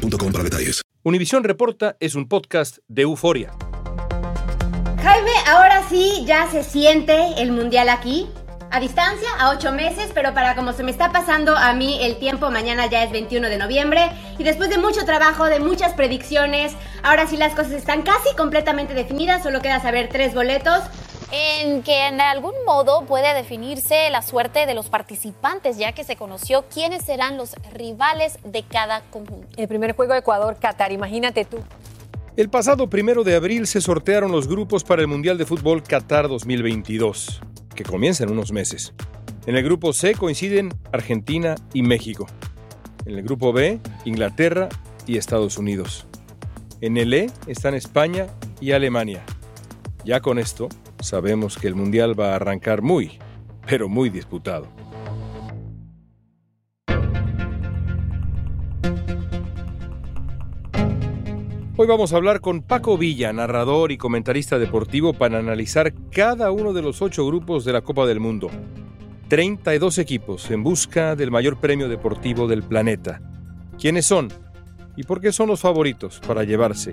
boostmobile.com 0.00 0.32
para 0.32 0.44
detalles. 0.44 0.82
Univisión 1.02 1.44
Reporta 1.44 1.96
es 2.00 2.14
un 2.14 2.28
podcast 2.28 2.78
de 2.88 3.02
euforia. 3.02 3.52
Jaime, 5.02 5.32
ahora 5.48 5.88
sí 5.88 6.24
ya 6.26 6.50
se 6.50 6.62
siente 6.62 7.40
el 7.42 7.52
mundial 7.52 7.88
aquí. 7.88 8.28
A 8.72 8.78
distancia, 8.78 9.28
a 9.40 9.50
ocho 9.50 9.72
meses, 9.72 10.12
pero 10.14 10.32
para 10.32 10.54
como 10.54 10.72
se 10.72 10.84
me 10.84 10.92
está 10.92 11.10
pasando 11.10 11.56
a 11.56 11.72
mí 11.74 11.98
el 12.02 12.20
tiempo, 12.20 12.52
mañana 12.52 12.86
ya 12.86 13.02
es 13.02 13.10
21 13.10 13.48
de 13.48 13.58
noviembre. 13.58 14.12
Y 14.38 14.44
después 14.44 14.70
de 14.70 14.78
mucho 14.78 15.04
trabajo, 15.04 15.46
de 15.46 15.58
muchas 15.58 15.94
predicciones, 15.94 16.74
ahora 17.02 17.26
sí 17.26 17.36
las 17.36 17.54
cosas 17.54 17.72
están 17.72 18.02
casi 18.02 18.36
completamente 18.36 18.94
definidas. 18.94 19.42
Solo 19.42 19.60
queda 19.60 19.80
saber 19.80 20.08
tres 20.08 20.34
boletos 20.34 20.84
en 21.32 21.82
que 21.82 22.08
en 22.08 22.20
algún 22.20 22.54
modo 22.66 23.04
puede 23.06 23.34
definirse 23.34 24.10
la 24.10 24.22
suerte 24.22 24.66
de 24.66 24.74
los 24.74 24.88
participantes, 24.88 25.78
ya 25.78 25.92
que 25.92 26.04
se 26.04 26.16
conoció 26.16 26.64
quiénes 26.72 27.04
serán 27.04 27.36
los 27.36 27.54
rivales 27.72 28.38
de 28.44 28.62
cada 28.64 29.02
conjunto. 29.10 29.48
El 29.56 29.68
primer 29.68 29.94
juego 29.94 30.14
Ecuador-Qatar, 30.14 30.92
imagínate 30.92 31.44
tú. 31.44 31.58
El 32.36 32.48
pasado 32.48 32.88
primero 32.88 33.22
de 33.22 33.34
abril 33.34 33.66
se 33.66 33.80
sortearon 33.80 34.32
los 34.32 34.48
grupos 34.48 34.84
para 34.84 35.02
el 35.02 35.08
Mundial 35.08 35.36
de 35.36 35.46
Fútbol 35.46 35.82
Qatar 35.82 36.28
2022, 36.28 37.40
que 37.74 37.84
comienza 37.84 38.24
en 38.24 38.30
unos 38.30 38.52
meses. 38.52 38.94
En 39.46 39.56
el 39.56 39.64
grupo 39.64 39.92
C 39.92 40.14
coinciden 40.14 40.70
Argentina 40.92 41.54
y 41.72 41.82
México. 41.82 42.26
En 43.04 43.16
el 43.16 43.22
grupo 43.22 43.52
B, 43.52 43.80
Inglaterra 44.04 44.68
y 45.06 45.16
Estados 45.16 45.58
Unidos. 45.58 46.06
En 46.80 46.96
el 46.96 47.12
E 47.12 47.30
están 47.46 47.74
España 47.74 48.26
y 48.60 48.72
Alemania. 48.72 49.22
Ya 50.04 50.20
con 50.20 50.38
esto, 50.38 50.68
sabemos 51.02 51.56
que 51.56 51.68
el 51.68 51.74
Mundial 51.74 52.18
va 52.18 52.32
a 52.32 52.36
arrancar 52.36 52.82
muy, 52.82 53.18
pero 53.66 53.88
muy 53.88 54.10
disputado. 54.10 54.68
Hoy 61.76 61.86
vamos 61.86 62.12
a 62.12 62.16
hablar 62.16 62.40
con 62.40 62.60
Paco 62.60 62.98
Villa, 62.98 63.32
narrador 63.32 63.90
y 63.90 63.96
comentarista 63.96 64.58
deportivo, 64.58 65.14
para 65.14 65.38
analizar 65.38 65.94
cada 66.10 66.50
uno 66.50 66.74
de 66.74 66.82
los 66.82 67.00
ocho 67.00 67.24
grupos 67.26 67.64
de 67.64 67.72
la 67.72 67.80
Copa 67.80 68.06
del 68.06 68.20
Mundo. 68.20 68.50
32 69.28 69.96
equipos 69.96 70.50
en 70.50 70.62
busca 70.62 71.16
del 71.16 71.30
mayor 71.30 71.58
premio 71.58 71.88
deportivo 71.88 72.48
del 72.48 72.62
planeta. 72.62 73.22
¿Quiénes 73.78 74.04
son? 74.04 74.28
¿Y 74.96 75.04
por 75.04 75.22
qué 75.22 75.32
son 75.32 75.48
los 75.48 75.60
favoritos 75.60 76.20
para 76.26 76.44
llevarse 76.44 76.92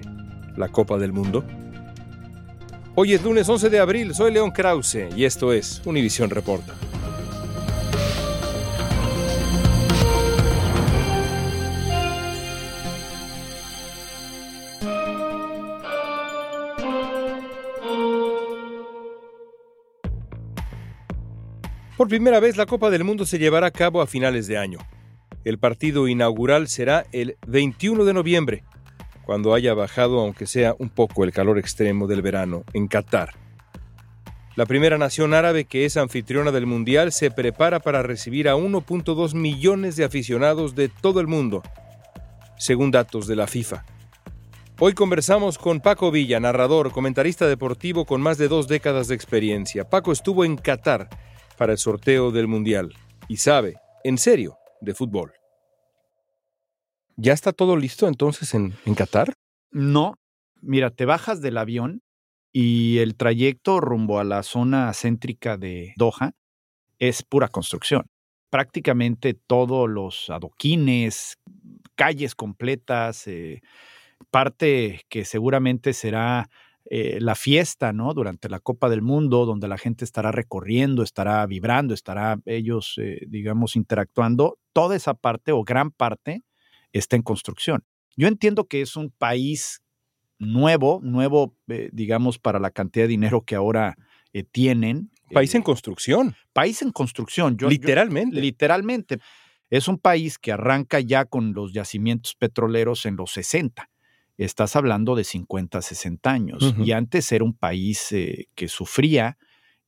la 0.56 0.70
Copa 0.70 0.98
del 0.98 1.12
Mundo? 1.12 1.44
Hoy 3.00 3.14
es 3.14 3.22
lunes 3.24 3.48
11 3.48 3.70
de 3.70 3.80
abril, 3.80 4.16
soy 4.16 4.32
León 4.32 4.50
Krause 4.50 5.10
y 5.16 5.26
esto 5.26 5.54
es 5.54 5.84
Univisión 5.86 6.32
Reporta. 6.32 6.74
Por 21.96 22.08
primera 22.08 22.40
vez 22.40 22.58
la 22.58 22.66
Copa 22.66 22.90
del 22.90 23.04
Mundo 23.04 23.28
se 23.28 23.38
llevará 23.38 23.68
a 23.68 23.72
cabo 23.72 24.02
a 24.02 24.08
finales 24.08 24.48
de 24.48 24.58
año. 24.58 24.80
El 25.44 25.60
partido 25.60 26.08
inaugural 26.08 26.68
será 26.68 27.06
el 27.12 27.38
21 27.46 28.06
de 28.06 28.14
noviembre 28.16 28.64
cuando 29.28 29.54
haya 29.54 29.74
bajado, 29.74 30.22
aunque 30.22 30.48
sea 30.48 30.74
un 30.80 30.88
poco, 30.88 31.26
el 31.26 31.34
calor 31.34 31.60
extremo 31.60 32.08
del 32.08 32.22
verano 32.22 32.64
en 32.72 32.88
Qatar. 32.88 33.34
La 34.56 34.66
primera 34.66 34.98
nación 34.98 35.34
árabe 35.34 35.66
que 35.66 35.84
es 35.84 35.98
anfitriona 35.98 36.54
del 36.54 36.66
Mundial 36.66 37.12
se 37.12 37.30
prepara 37.30 37.82
para 37.82 38.02
recibir 38.04 38.48
a 38.48 38.56
1.2 38.56 39.34
millones 39.34 39.98
de 39.98 40.06
aficionados 40.06 40.76
de 40.76 40.88
todo 40.88 41.20
el 41.20 41.28
mundo, 41.28 41.62
según 42.58 42.90
datos 42.90 43.28
de 43.28 43.36
la 43.36 43.48
FIFA. 43.48 43.84
Hoy 44.80 44.94
conversamos 44.94 45.58
con 45.58 45.82
Paco 45.82 46.10
Villa, 46.10 46.40
narrador, 46.40 46.94
comentarista 46.94 47.50
deportivo 47.50 48.06
con 48.06 48.22
más 48.22 48.38
de 48.38 48.48
dos 48.48 48.70
décadas 48.70 49.10
de 49.10 49.16
experiencia. 49.16 49.90
Paco 49.90 50.14
estuvo 50.14 50.46
en 50.46 50.56
Qatar 50.56 51.10
para 51.58 51.74
el 51.74 51.80
sorteo 51.80 52.32
del 52.32 52.48
Mundial 52.48 52.94
y 53.28 53.36
sabe, 53.36 53.76
en 54.06 54.18
serio, 54.18 54.58
de 54.80 54.94
fútbol. 54.94 55.34
¿Ya 57.18 57.34
está 57.34 57.52
todo 57.52 57.76
listo 57.76 58.08
entonces 58.08 58.54
en, 58.54 58.76
en 58.86 58.94
Qatar? 58.94 59.34
No. 59.72 60.16
Mira, 60.62 60.92
te 60.92 61.06
bajas 61.06 61.42
del 61.42 61.58
avión 61.58 62.02
y 62.52 63.00
el 63.00 63.16
trayecto 63.16 63.80
rumbo 63.80 64.20
a 64.20 64.24
la 64.24 64.44
zona 64.44 64.92
céntrica 64.94 65.58
de 65.58 65.94
Doha 65.98 66.34
es 67.00 67.24
pura 67.24 67.48
construcción. 67.48 68.06
Prácticamente 68.50 69.34
todos 69.34 69.90
los 69.90 70.30
adoquines, 70.30 71.38
calles 71.96 72.36
completas, 72.36 73.28
eh, 73.28 73.62
parte 74.30 75.02
que 75.10 75.26
seguramente 75.26 75.94
será 75.94 76.50
eh, 76.90 77.18
la 77.20 77.36
fiesta, 77.36 77.94
¿no? 77.94 78.14
Durante 78.14 78.48
la 78.48 78.60
Copa 78.60 78.90
del 78.90 79.02
Mundo, 79.02 79.46
donde 79.46 79.68
la 79.68 79.78
gente 79.78 80.06
estará 80.06 80.32
recorriendo, 80.32 81.04
estará 81.04 81.46
vibrando, 81.46 81.94
estará 81.94 82.40
ellos, 82.46 82.94
eh, 82.98 83.26
digamos, 83.28 83.76
interactuando. 83.76 84.60
Toda 84.72 84.96
esa 84.96 85.14
parte 85.14 85.52
o 85.52 85.64
gran 85.64 85.92
parte 85.92 86.44
está 87.00 87.16
en 87.16 87.22
construcción. 87.24 87.84
Yo 88.16 88.28
entiendo 88.28 88.66
que 88.68 88.82
es 88.82 88.96
un 88.96 89.10
país 89.12 89.82
nuevo, 90.40 91.00
nuevo, 91.04 91.56
eh, 91.68 91.90
digamos, 91.94 92.40
para 92.40 92.60
la 92.60 92.72
cantidad 92.72 93.06
de 93.06 93.10
dinero 93.10 93.42
que 93.42 93.56
ahora 93.56 93.96
eh, 94.34 94.44
tienen. 94.44 95.10
País 95.34 95.56
en 95.56 95.62
Eh, 95.62 95.64
construcción, 95.66 96.36
país 96.54 96.82
en 96.82 96.92
construcción. 96.92 97.58
Yo- 97.58 97.68
yo- 97.68 97.70
literalmente. 97.72 98.40
literalmente. 98.40 99.18
Es 99.70 99.88
un 99.88 99.98
país 99.98 100.38
que 100.38 100.52
arranca 100.52 101.00
ya 101.00 101.26
con 101.26 101.54
los 101.54 101.74
yacimientos 101.74 102.36
petroleros 102.36 103.06
en 103.06 103.16
los 103.16 103.32
60. 103.32 103.90
Estás 104.38 104.76
hablando 104.76 105.16
de 105.16 105.24
50, 105.24 105.82
60 105.82 106.32
años. 106.32 106.76
Y 106.78 106.92
antes 106.92 107.32
era 107.32 107.44
un 107.44 107.54
país 107.54 108.12
eh, 108.12 108.48
que 108.54 108.68
sufría 108.68 109.38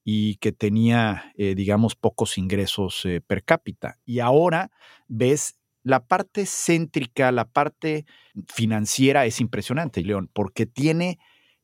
y 0.03 0.35
que 0.37 0.51
tenía, 0.51 1.31
eh, 1.37 1.53
digamos, 1.53 1.95
pocos 1.95 2.37
ingresos 2.39 3.05
eh, 3.05 3.21
per 3.21 3.43
cápita. 3.43 3.99
Y 4.05 4.19
ahora 4.19 4.71
ves 5.07 5.58
la 5.89 6.05
parte 6.05 6.45
céntrica, 6.45 7.31
la 7.31 7.45
parte 7.45 8.05
financiera 8.47 9.25
es 9.25 9.41
impresionante, 9.41 10.03
León, 10.03 10.29
porque 10.31 10.67
tiene 10.67 11.17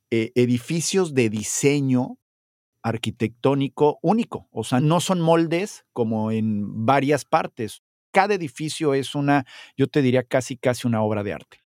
eh, 0.10 0.32
edificios 0.34 1.14
de 1.14 1.30
diseño 1.30 2.18
arquitectónico 2.82 4.00
único. 4.02 4.48
O 4.52 4.64
sea, 4.64 4.80
no 4.80 5.00
son 5.00 5.22
moldes 5.22 5.86
como 5.94 6.32
en 6.32 6.86
varias 6.86 7.24
partes. 7.24 7.84
Cada 8.12 8.34
edificio 8.34 8.96
es 8.96 9.14
una, 9.14 9.46
yo 9.78 9.88
te 9.88 10.02
diría 10.02 10.24
casi, 10.24 10.58
casi 10.58 10.88
una 10.88 11.04
obra 11.04 11.24
de 11.24 11.34
arte. 11.34 11.64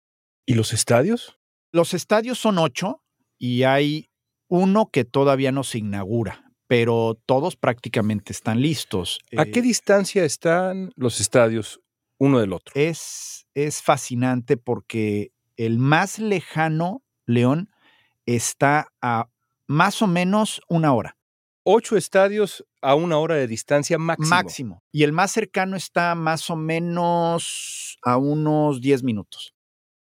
¿Y 0.46 0.54
los 0.54 0.74
estadios? 0.74 1.40
Los 1.72 1.96
estadios 1.96 2.38
son 2.38 2.60
ocho 2.60 3.02
y 3.40 3.64
hay 3.64 4.12
uno 4.48 4.90
que 4.92 5.06
todavía 5.06 5.52
no 5.52 5.64
se 5.64 5.80
inaugura, 5.80 6.52
pero 6.68 7.20
todos 7.26 7.56
prácticamente 7.56 8.32
están 8.32 8.62
listos. 8.62 9.20
¿A 9.36 9.44
Eh, 9.44 9.52
qué 9.52 9.64
distancia 9.64 10.24
están 10.24 10.92
los 10.96 11.20
estadios 11.20 11.80
uno 12.18 12.40
del 12.40 12.54
otro? 12.54 12.74
es, 12.76 13.48
es 13.54 13.82
fascinante 13.82 14.58
porque 14.58 15.32
el 15.58 15.80
más 15.80 16.20
lejano, 16.20 17.04
León, 17.26 17.70
está 18.26 18.88
a 19.02 19.30
más 19.68 20.02
o 20.02 20.08
menos 20.08 20.62
una 20.68 20.94
hora. 20.94 21.18
Ocho 21.64 21.96
estadios 21.96 22.66
a 22.82 22.96
una 22.96 23.18
hora 23.18 23.36
de 23.36 23.48
distancia 23.48 23.98
máximo. 23.98 24.30
Máximo. 24.30 24.84
Y 24.92 25.04
el 25.04 25.14
más 25.14 25.32
cercano 25.32 25.78
está 25.78 26.14
más 26.16 26.50
o 26.50 26.56
menos 26.56 27.98
a 28.04 28.18
unos 28.18 28.82
10 28.82 29.04
minutos. 29.04 29.54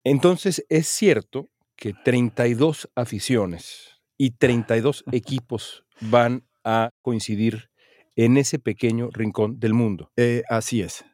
Entonces, 0.03 0.65
es 0.71 0.89
cierto 0.89 1.49
que 1.77 1.93
32 1.93 2.89
aficiones 2.95 4.01
y 4.17 4.31
32 4.33 5.05
equipos 5.13 5.85
van 6.01 6.47
a 6.65 6.91
coincidir 7.03 7.71
en 8.17 8.39
ese 8.39 8.59
pequeño 8.59 9.11
rincón 9.13 9.61
del 9.61 9.75
mundo. 9.75 10.11
Eh, 10.17 10.43
así 10.49 10.81
es. 10.81 11.05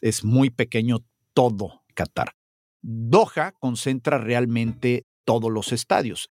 Es 0.00 0.24
muy 0.24 0.50
pequeño 0.50 0.98
todo 1.34 1.82
Qatar. 1.94 2.30
Doha 2.82 3.52
concentra 3.58 4.18
realmente 4.18 5.06
todos 5.24 5.50
los 5.50 5.72
estadios. 5.72 6.30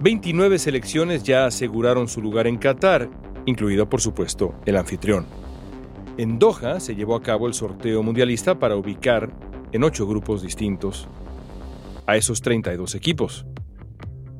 29 0.00 0.58
selecciones 0.58 1.22
ya 1.22 1.46
aseguraron 1.46 2.08
su 2.08 2.20
lugar 2.20 2.48
en 2.48 2.58
Qatar, 2.58 3.08
incluido 3.46 3.88
por 3.88 4.00
supuesto 4.00 4.54
el 4.66 4.76
anfitrión. 4.76 5.26
En 6.16 6.40
Doha 6.40 6.80
se 6.80 6.96
llevó 6.96 7.14
a 7.14 7.22
cabo 7.22 7.46
el 7.46 7.54
sorteo 7.54 8.02
mundialista 8.02 8.58
para 8.58 8.74
ubicar 8.74 9.32
en 9.70 9.84
ocho 9.84 10.04
grupos 10.06 10.42
distintos 10.42 11.08
a 12.06 12.16
esos 12.16 12.40
32 12.42 12.96
equipos, 12.96 13.46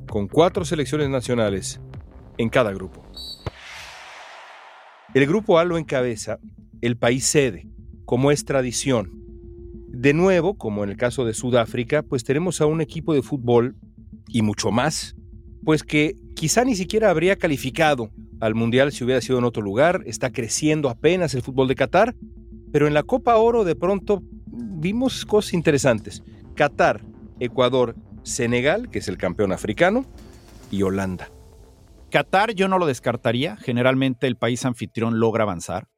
con 0.08 0.26
cuatro 0.26 0.64
selecciones 0.64 1.10
nacionales 1.10 1.80
en 2.38 2.48
cada 2.48 2.72
grupo. 2.72 3.04
El 5.14 5.26
grupo 5.26 5.58
A 5.58 5.64
lo 5.64 5.78
encabeza 5.78 6.40
el 6.80 6.96
país 6.96 7.24
sede, 7.24 7.68
como 8.04 8.30
es 8.30 8.44
tradición. 8.44 9.12
De 9.88 10.12
nuevo, 10.14 10.56
como 10.56 10.84
en 10.84 10.90
el 10.90 10.96
caso 10.96 11.24
de 11.24 11.34
Sudáfrica, 11.34 12.02
pues 12.02 12.24
tenemos 12.24 12.60
a 12.60 12.66
un 12.66 12.80
equipo 12.80 13.14
de 13.14 13.22
fútbol 13.22 13.76
y 14.28 14.42
mucho 14.42 14.70
más, 14.70 15.16
pues 15.64 15.82
que 15.82 16.14
quizá 16.34 16.64
ni 16.64 16.76
siquiera 16.76 17.10
habría 17.10 17.36
calificado 17.36 18.10
al 18.40 18.54
Mundial 18.54 18.92
si 18.92 19.04
hubiera 19.04 19.20
sido 19.20 19.38
en 19.38 19.44
otro 19.44 19.62
lugar, 19.62 20.02
está 20.06 20.30
creciendo 20.30 20.88
apenas 20.88 21.34
el 21.34 21.42
fútbol 21.42 21.68
de 21.68 21.74
Qatar, 21.74 22.14
pero 22.72 22.86
en 22.86 22.94
la 22.94 23.02
Copa 23.02 23.36
Oro 23.36 23.64
de 23.64 23.74
pronto 23.74 24.22
vimos 24.46 25.26
cosas 25.26 25.54
interesantes. 25.54 26.22
Qatar, 26.54 27.04
Ecuador, 27.40 27.96
Senegal, 28.22 28.90
que 28.90 29.00
es 29.00 29.08
el 29.08 29.16
campeón 29.16 29.52
africano, 29.52 30.04
y 30.70 30.82
Holanda. 30.82 31.30
Qatar 32.10 32.54
yo 32.54 32.68
no 32.68 32.78
lo 32.78 32.86
descartaría, 32.86 33.56
generalmente 33.56 34.26
el 34.26 34.36
país 34.36 34.64
anfitrión 34.64 35.18
logra 35.18 35.42
avanzar. 35.44 35.88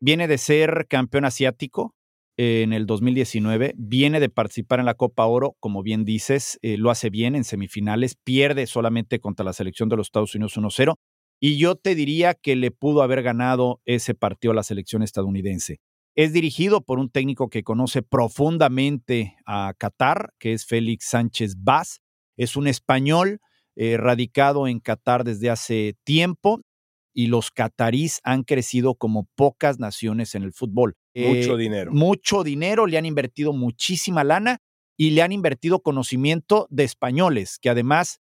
Viene 0.00 0.28
de 0.28 0.38
ser 0.38 0.86
campeón 0.88 1.24
asiático 1.24 1.94
en 2.36 2.72
el 2.72 2.86
2019, 2.86 3.74
viene 3.76 4.20
de 4.20 4.28
participar 4.28 4.78
en 4.78 4.86
la 4.86 4.94
Copa 4.94 5.26
Oro, 5.26 5.56
como 5.58 5.82
bien 5.82 6.04
dices, 6.04 6.56
eh, 6.62 6.76
lo 6.76 6.90
hace 6.90 7.10
bien 7.10 7.34
en 7.34 7.42
semifinales, 7.42 8.14
pierde 8.14 8.68
solamente 8.68 9.18
contra 9.18 9.44
la 9.44 9.52
selección 9.52 9.88
de 9.88 9.96
los 9.96 10.06
Estados 10.06 10.36
Unidos 10.36 10.56
1-0, 10.56 10.94
y 11.40 11.58
yo 11.58 11.74
te 11.74 11.96
diría 11.96 12.34
que 12.34 12.54
le 12.54 12.70
pudo 12.70 13.02
haber 13.02 13.22
ganado 13.22 13.80
ese 13.84 14.14
partido 14.14 14.52
a 14.52 14.54
la 14.54 14.62
selección 14.62 15.02
estadounidense. 15.02 15.80
Es 16.14 16.32
dirigido 16.32 16.80
por 16.80 17.00
un 17.00 17.10
técnico 17.10 17.48
que 17.48 17.64
conoce 17.64 18.02
profundamente 18.02 19.36
a 19.44 19.74
Qatar, 19.76 20.32
que 20.38 20.52
es 20.52 20.64
Félix 20.64 21.06
Sánchez 21.06 21.56
Vaz. 21.58 22.00
Es 22.36 22.56
un 22.56 22.66
español 22.66 23.40
eh, 23.76 23.96
radicado 23.96 24.66
en 24.66 24.80
Qatar 24.80 25.22
desde 25.22 25.50
hace 25.50 25.96
tiempo 26.04 26.60
y 27.18 27.26
los 27.26 27.50
catarís 27.50 28.20
han 28.22 28.44
crecido 28.44 28.94
como 28.94 29.28
pocas 29.34 29.80
naciones 29.80 30.36
en 30.36 30.44
el 30.44 30.52
fútbol. 30.52 30.96
Mucho 31.16 31.56
eh, 31.56 31.58
dinero. 31.58 31.90
Mucho 31.90 32.44
dinero, 32.44 32.86
le 32.86 32.96
han 32.96 33.06
invertido 33.06 33.52
muchísima 33.52 34.22
lana 34.22 34.58
y 34.96 35.10
le 35.10 35.22
han 35.22 35.32
invertido 35.32 35.80
conocimiento 35.82 36.68
de 36.70 36.84
españoles, 36.84 37.58
que 37.60 37.70
además 37.70 38.20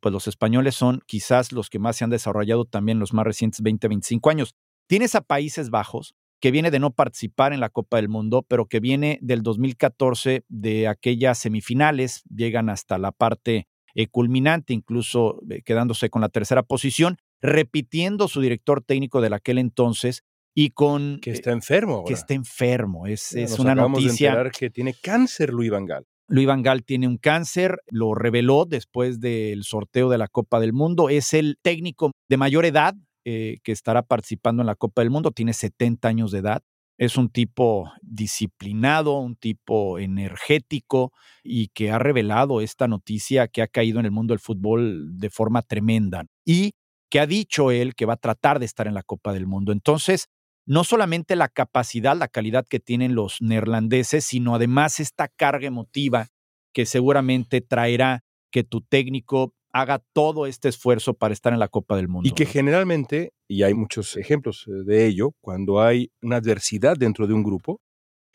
pues 0.00 0.12
los 0.12 0.26
españoles 0.26 0.74
son 0.74 1.00
quizás 1.06 1.52
los 1.52 1.70
que 1.70 1.78
más 1.78 1.94
se 1.94 2.02
han 2.02 2.10
desarrollado 2.10 2.64
también 2.64 2.96
en 2.96 3.00
los 3.00 3.12
más 3.12 3.24
recientes 3.24 3.60
20, 3.62 3.86
25 3.86 4.30
años. 4.30 4.56
Tienes 4.88 5.14
a 5.14 5.20
Países 5.20 5.70
Bajos, 5.70 6.16
que 6.40 6.50
viene 6.50 6.72
de 6.72 6.80
no 6.80 6.90
participar 6.90 7.52
en 7.52 7.60
la 7.60 7.70
Copa 7.70 7.98
del 7.98 8.08
Mundo, 8.08 8.44
pero 8.48 8.66
que 8.66 8.80
viene 8.80 9.20
del 9.22 9.44
2014 9.44 10.44
de 10.48 10.88
aquellas 10.88 11.38
semifinales, 11.38 12.24
llegan 12.34 12.68
hasta 12.68 12.98
la 12.98 13.12
parte 13.12 13.68
eh, 13.94 14.08
culminante, 14.08 14.72
incluso 14.72 15.40
eh, 15.48 15.62
quedándose 15.62 16.10
con 16.10 16.22
la 16.22 16.28
tercera 16.28 16.64
posición, 16.64 17.18
repitiendo 17.44 18.26
su 18.26 18.40
director 18.40 18.82
técnico 18.82 19.20
de 19.20 19.34
aquel 19.34 19.58
entonces 19.58 20.22
y 20.54 20.70
con... 20.70 21.18
Que 21.20 21.30
está 21.30 21.52
enfermo. 21.52 22.04
Que 22.04 22.14
está 22.14 22.32
enfermo, 22.32 23.06
es, 23.06 23.34
es 23.34 23.58
una 23.58 23.74
noticia... 23.74 24.44
De 24.44 24.50
que 24.50 24.70
tiene 24.70 24.94
cáncer 24.94 25.52
Luis 25.52 25.70
Vangal. 25.70 26.06
Luis 26.26 26.46
Van 26.46 26.62
Gaal 26.62 26.84
tiene 26.84 27.06
un 27.06 27.18
cáncer, 27.18 27.80
lo 27.90 28.14
reveló 28.14 28.64
después 28.64 29.20
del 29.20 29.62
sorteo 29.62 30.08
de 30.08 30.16
la 30.16 30.26
Copa 30.26 30.58
del 30.58 30.72
Mundo. 30.72 31.10
Es 31.10 31.34
el 31.34 31.58
técnico 31.60 32.12
de 32.30 32.36
mayor 32.38 32.64
edad 32.64 32.94
eh, 33.26 33.58
que 33.62 33.72
estará 33.72 34.02
participando 34.02 34.62
en 34.62 34.66
la 34.66 34.74
Copa 34.74 35.02
del 35.02 35.10
Mundo, 35.10 35.32
tiene 35.32 35.52
70 35.52 36.08
años 36.08 36.30
de 36.30 36.38
edad. 36.38 36.62
Es 36.96 37.18
un 37.18 37.28
tipo 37.28 37.92
disciplinado, 38.00 39.18
un 39.18 39.36
tipo 39.36 39.98
energético 39.98 41.12
y 41.42 41.68
que 41.68 41.90
ha 41.90 41.98
revelado 41.98 42.62
esta 42.62 42.88
noticia 42.88 43.48
que 43.48 43.60
ha 43.60 43.66
caído 43.66 44.00
en 44.00 44.06
el 44.06 44.12
mundo 44.12 44.32
del 44.32 44.38
fútbol 44.38 45.18
de 45.18 45.28
forma 45.28 45.60
tremenda. 45.60 46.24
Y 46.46 46.72
que 47.14 47.20
ha 47.20 47.28
dicho 47.28 47.70
él 47.70 47.94
que 47.94 48.06
va 48.06 48.14
a 48.14 48.16
tratar 48.16 48.58
de 48.58 48.66
estar 48.66 48.88
en 48.88 48.94
la 48.94 49.04
Copa 49.04 49.32
del 49.32 49.46
Mundo. 49.46 49.70
Entonces, 49.70 50.26
no 50.66 50.82
solamente 50.82 51.36
la 51.36 51.48
capacidad, 51.48 52.16
la 52.16 52.26
calidad 52.26 52.66
que 52.68 52.80
tienen 52.80 53.14
los 53.14 53.40
neerlandeses, 53.40 54.24
sino 54.24 54.56
además 54.56 54.98
esta 54.98 55.28
carga 55.28 55.68
emotiva 55.68 56.26
que 56.72 56.86
seguramente 56.86 57.60
traerá 57.60 58.24
que 58.50 58.64
tu 58.64 58.80
técnico 58.80 59.54
haga 59.72 60.02
todo 60.12 60.46
este 60.46 60.68
esfuerzo 60.68 61.14
para 61.14 61.32
estar 61.32 61.52
en 61.52 61.60
la 61.60 61.68
Copa 61.68 61.94
del 61.94 62.08
Mundo. 62.08 62.28
Y 62.28 62.32
que 62.32 62.46
generalmente, 62.46 63.32
y 63.46 63.62
hay 63.62 63.74
muchos 63.74 64.16
ejemplos 64.16 64.66
eh, 64.66 64.82
de 64.84 65.06
ello, 65.06 65.34
cuando 65.40 65.80
hay 65.80 66.10
una 66.20 66.38
adversidad 66.38 66.96
dentro 66.96 67.28
de 67.28 67.34
un 67.34 67.44
grupo, 67.44 67.80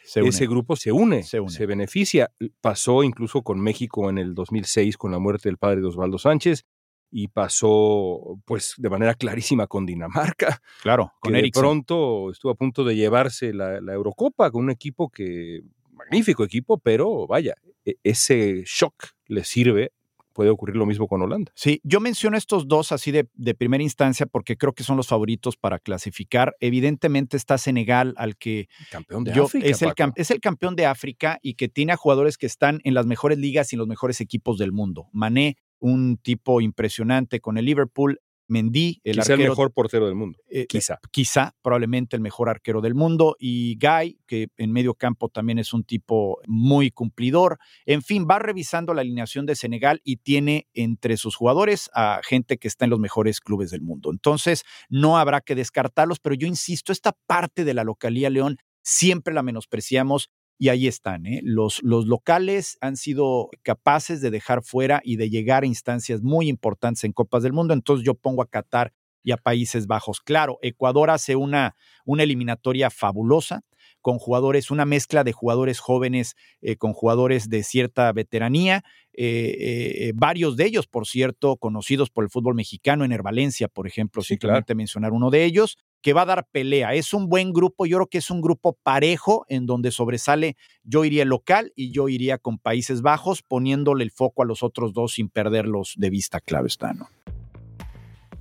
ese 0.01 0.47
grupo 0.47 0.77
se 0.77 0.93
une, 0.93 1.23
se 1.23 1.41
une, 1.41 1.51
se 1.51 1.65
beneficia. 1.65 2.31
Pasó 2.61 3.03
incluso 3.03 3.41
con 3.41 3.59
México 3.59 4.09
en 4.09 4.19
el 4.19 4.33
2006 4.33 4.95
con 4.95 5.11
la 5.11 5.19
muerte 5.19 5.49
del 5.49 5.57
padre 5.57 5.81
de 5.81 5.87
Osvaldo 5.87 6.17
Sánchez, 6.17 6.63
y 7.11 7.27
pasó 7.27 8.39
pues 8.45 8.75
de 8.77 8.89
manera 8.89 9.13
clarísima 9.15 9.67
con 9.67 9.85
Dinamarca. 9.85 10.61
Claro, 10.81 11.13
con 11.19 11.33
que 11.33 11.41
de 11.41 11.51
pronto 11.51 12.31
estuvo 12.31 12.51
a 12.51 12.55
punto 12.55 12.83
de 12.83 12.95
llevarse 12.95 13.53
la, 13.53 13.77
Eurocopa 13.77 14.51
con 14.51 14.63
un 14.63 14.71
equipo 14.71 15.09
que, 15.09 15.61
magnífico 15.91 16.43
equipo, 16.43 16.77
pero 16.77 17.27
vaya, 17.27 17.55
e, 17.85 17.95
ese 18.03 18.63
shock 18.65 19.07
le 19.27 19.43
sirve. 19.43 19.91
Puede 20.31 20.51
ocurrir 20.51 20.77
lo 20.77 20.85
mismo 20.85 21.07
con 21.07 21.21
Holanda. 21.21 21.51
Sí, 21.53 21.81
yo 21.83 21.99
menciono 21.99 22.37
estos 22.37 22.65
dos 22.65 22.93
así 22.93 23.11
de, 23.11 23.27
de 23.33 23.55
primera 23.55 23.83
instancia 23.83 24.25
porque 24.25 24.55
creo 24.55 24.71
que 24.71 24.85
son 24.85 24.95
los 24.95 25.07
favoritos 25.07 25.57
para 25.57 25.79
clasificar. 25.79 26.55
Evidentemente 26.61 27.35
está 27.35 27.57
Senegal, 27.57 28.13
al 28.15 28.37
que 28.37 28.69
campeón 28.89 29.25
de 29.25 29.33
África, 29.33 29.67
es, 29.67 29.81
el, 29.81 29.91
es 30.15 30.31
el 30.31 30.39
campeón 30.39 30.77
de 30.77 30.85
África 30.85 31.39
y 31.41 31.55
que 31.55 31.67
tiene 31.67 31.91
a 31.91 31.97
jugadores 31.97 32.37
que 32.37 32.45
están 32.45 32.79
en 32.85 32.93
las 32.93 33.05
mejores 33.05 33.37
ligas 33.37 33.73
y 33.73 33.75
en 33.75 33.79
los 33.79 33.87
mejores 33.89 34.21
equipos 34.21 34.57
del 34.57 34.71
mundo. 34.71 35.09
Mané, 35.11 35.57
un 35.79 36.17
tipo 36.17 36.61
impresionante 36.61 37.39
con 37.39 37.57
el 37.57 37.65
Liverpool. 37.65 38.19
Mendy, 38.51 38.99
el 39.03 39.17
quizá 39.17 39.33
el 39.33 39.41
mejor 39.41 39.71
portero 39.71 40.07
del 40.07 40.15
mundo. 40.15 40.39
Eh, 40.49 40.65
quizá. 40.65 40.99
Quizá, 41.11 41.53
probablemente 41.61 42.15
el 42.15 42.21
mejor 42.23 42.49
arquero 42.49 42.81
del 42.81 42.95
mundo. 42.95 43.35
Y 43.39 43.77
Guy, 43.77 44.19
que 44.25 44.47
en 44.57 44.71
medio 44.71 44.95
campo 44.95 45.29
también 45.29 45.59
es 45.59 45.71
un 45.71 45.83
tipo 45.83 46.39
muy 46.47 46.89
cumplidor. 46.89 47.59
En 47.85 48.01
fin, 48.01 48.25
va 48.27 48.39
revisando 48.39 48.95
la 48.95 49.01
alineación 49.01 49.45
de 49.45 49.55
Senegal 49.55 50.01
y 50.03 50.17
tiene 50.17 50.67
entre 50.73 51.15
sus 51.17 51.35
jugadores 51.35 51.91
a 51.93 52.21
gente 52.23 52.57
que 52.57 52.67
está 52.67 52.85
en 52.85 52.89
los 52.89 52.99
mejores 52.99 53.39
clubes 53.39 53.69
del 53.69 53.81
mundo. 53.81 54.09
Entonces, 54.11 54.63
no 54.89 55.19
habrá 55.19 55.41
que 55.41 55.53
descartarlos, 55.53 56.19
pero 56.19 56.33
yo 56.33 56.47
insisto, 56.47 56.91
esta 56.91 57.15
parte 57.27 57.63
de 57.63 57.75
la 57.75 57.83
localía 57.83 58.31
León 58.31 58.57
siempre 58.81 59.33
la 59.33 59.43
menospreciamos 59.43 60.31
y 60.59 60.67
ahí 60.67 60.87
están. 60.87 61.25
¿eh? 61.25 61.39
Los, 61.41 61.81
los 61.81 62.05
locales 62.05 62.77
han 62.81 62.97
sido 62.97 63.49
capaces 63.63 64.19
de 64.21 64.29
dejar 64.29 64.61
fuera 64.61 65.01
y 65.03 65.15
de 65.15 65.29
llegar 65.29 65.63
a 65.63 65.67
instancias 65.67 66.21
muy 66.21 66.49
importantes 66.49 67.05
en 67.05 67.13
Copas 67.13 67.43
del 67.43 67.53
Mundo. 67.53 67.73
Entonces 67.73 68.05
yo 68.05 68.13
pongo 68.13 68.43
a 68.43 68.47
Qatar 68.47 68.93
y 69.23 69.31
a 69.31 69.37
Países 69.37 69.87
Bajos. 69.87 70.19
Claro, 70.19 70.59
Ecuador 70.61 71.09
hace 71.09 71.37
una, 71.37 71.75
una 72.05 72.23
eliminatoria 72.23 72.89
fabulosa 72.89 73.61
con 74.01 74.17
jugadores, 74.17 74.69
una 74.69 74.85
mezcla 74.85 75.23
de 75.23 75.31
jugadores 75.31 75.79
jóvenes 75.79 76.35
eh, 76.61 76.75
con 76.75 76.93
jugadores 76.93 77.49
de 77.49 77.63
cierta 77.63 78.11
veteranía, 78.11 78.83
eh, 79.13 80.11
varios 80.15 80.55
de 80.55 80.65
ellos, 80.65 80.87
por 80.87 81.05
cierto, 81.05 81.57
conocidos 81.57 82.09
por 82.09 82.23
el 82.23 82.29
fútbol 82.29 82.55
mexicano, 82.55 83.03
en 83.03 83.17
Valencia, 83.21 83.67
por 83.67 83.87
ejemplo, 83.87 84.21
simplemente 84.21 84.75
mencionar 84.75 85.11
uno 85.11 85.29
de 85.29 85.43
ellos, 85.43 85.77
que 86.01 86.13
va 86.13 86.21
a 86.21 86.25
dar 86.25 86.47
pelea. 86.51 86.93
Es 86.93 87.13
un 87.13 87.27
buen 87.27 87.53
grupo, 87.53 87.85
yo 87.85 87.97
creo 87.97 88.07
que 88.07 88.19
es 88.19 88.29
un 88.29 88.41
grupo 88.41 88.77
parejo 88.83 89.45
en 89.49 89.65
donde 89.65 89.91
sobresale, 89.91 90.55
yo 90.83 91.05
iría 91.05 91.25
local 91.25 91.73
y 91.75 91.91
yo 91.91 92.09
iría 92.09 92.37
con 92.37 92.57
Países 92.57 93.01
Bajos, 93.01 93.41
poniéndole 93.41 94.03
el 94.03 94.11
foco 94.11 94.43
a 94.43 94.45
los 94.45 94.63
otros 94.63 94.93
dos 94.93 95.13
sin 95.13 95.29
perderlos 95.29 95.93
de 95.97 96.09
vista, 96.09 96.39
claro 96.39 96.67
está, 96.67 96.93
¿no? 96.93 97.09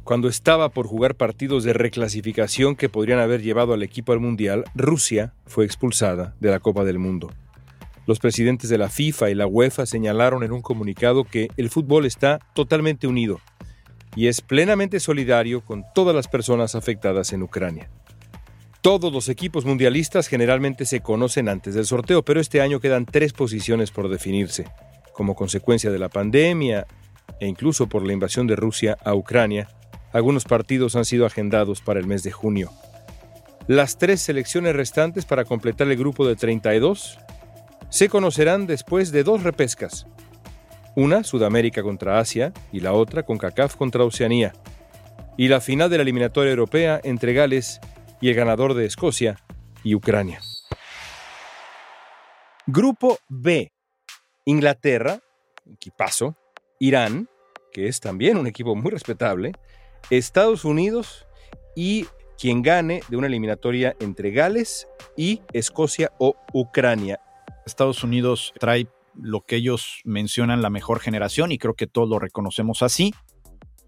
Cuando 0.05 0.29
estaba 0.29 0.71
por 0.71 0.87
jugar 0.87 1.17
partidos 1.17 1.65
de 1.65 1.75
reclasificación 1.75 2.77
que 2.77 2.89
podrían 2.89 3.19
haber 3.19 3.43
llevado 3.43 3.75
al 3.75 3.83
equipo 3.83 4.13
al 4.13 4.21
Mundial, 4.21 4.65
Rusia 4.75 5.35
fue 5.45 5.67
expulsada 5.67 6.35
de 6.41 6.51
la 6.51 6.61
Copa 6.61 6.85
del 6.85 6.99
Mundo. 6.99 7.31
Los 8.07 8.19
presidentes 8.19 8.71
de 8.71 8.79
la 8.79 8.89
FIFA 8.89 9.29
y 9.29 9.35
la 9.35 9.47
UEFA 9.47 9.85
señalaron 9.85 10.43
en 10.43 10.53
un 10.53 10.63
comunicado 10.63 11.25
que 11.25 11.49
el 11.59 11.69
fútbol 11.69 12.07
está 12.07 12.39
totalmente 12.55 13.07
unido 13.07 13.39
y 14.17 14.27
es 14.27 14.41
plenamente 14.41 15.01
solidario 15.01 15.61
con 15.65 15.85
todas 15.95 16.15
las 16.15 16.29
personas 16.29 16.75
afectadas 16.75 17.33
en 17.33 17.43
Ucrania. 17.43 17.89
Todos 18.81 19.13
los 19.13 19.29
equipos 19.29 19.65
mundialistas 19.65 20.29
generalmente 20.29 20.87
se 20.87 21.01
conocen 21.01 21.49
antes 21.49 21.75
del 21.75 21.85
sorteo, 21.85 22.23
pero 22.23 22.41
este 22.41 22.61
año 22.61 22.81
quedan 22.81 23.07
tres 23.07 23.33
posiciones 23.33 23.91
por 23.91 24.09
definirse. 24.09 24.67
Como 25.13 25.35
consecuencia 25.35 25.91
de 25.91 25.99
la 25.99 26.09
pandemia 26.09 26.87
e 27.41 27.47
incluso 27.47 27.89
por 27.89 28.07
la 28.07 28.13
invasión 28.13 28.47
de 28.47 28.57
Rusia 28.57 28.97
a 29.05 29.15
Ucrania, 29.15 29.69
algunos 30.13 30.45
partidos 30.45 30.97
han 30.97 31.05
sido 31.05 31.27
agendados 31.27 31.81
para 31.81 32.01
el 32.01 32.07
mes 32.07 32.23
de 32.23 32.31
junio. 32.31 32.71
Las 33.67 33.99
tres 33.99 34.23
selecciones 34.23 34.75
restantes 34.75 35.27
para 35.27 35.45
completar 35.45 35.89
el 35.89 35.97
grupo 35.97 36.27
de 36.27 36.37
32 36.37 37.19
se 37.91 38.09
conocerán 38.09 38.67
después 38.67 39.13
de 39.13 39.25
dos 39.25 39.43
repescas, 39.43 40.07
una 40.99 41.23
Sudamérica 41.23 41.85
contra 41.85 42.19
Asia 42.19 42.53
y 42.73 42.81
la 42.81 42.93
otra 42.93 43.23
con 43.23 43.39
CACAF 43.39 43.77
contra 43.77 44.03
Oceanía. 44.03 44.53
Y 45.37 45.47
la 45.47 45.61
final 45.61 45.89
de 45.91 45.97
la 45.97 46.03
eliminatoria 46.03 46.51
europea 46.51 47.01
entre 47.05 47.35
Gales 47.35 47.79
y 48.21 48.31
el 48.31 48.35
ganador 48.35 48.75
de 48.75 48.85
Escocia 48.85 49.37
y 49.85 49.95
Ucrania. 49.95 50.41
Grupo 52.67 53.19
B, 53.29 53.71
Inglaterra, 54.45 55.21
equipazo, 55.73 56.37
Irán, 56.81 57.29
que 57.73 57.87
es 57.87 58.01
también 58.01 58.37
un 58.37 58.49
equipo 58.49 58.75
muy 58.75 58.91
respetable, 58.91 59.53
Estados 60.11 60.65
Unidos 60.65 61.29
y 61.77 62.07
quien 62.37 62.61
gane 62.61 63.03
de 63.09 63.17
una 63.17 63.29
eliminatoria 63.29 63.95
entre 64.01 64.33
Gales 64.33 64.89
y 65.17 65.43
Escocia 65.53 66.11
o 66.19 66.35
Ucrania. 66.53 67.21
Estados 67.65 68.03
Unidos 68.03 68.53
trae 68.59 68.89
lo 69.21 69.43
que 69.43 69.57
ellos 69.57 70.01
mencionan 70.05 70.63
la 70.63 70.71
mejor 70.71 71.01
generación 71.01 71.53
y 71.53 71.59
creo 71.59 71.75
que 71.75 71.87
todos 71.87 72.09
lo 72.09 72.19
reconocemos 72.19 72.83
así, 72.83 73.13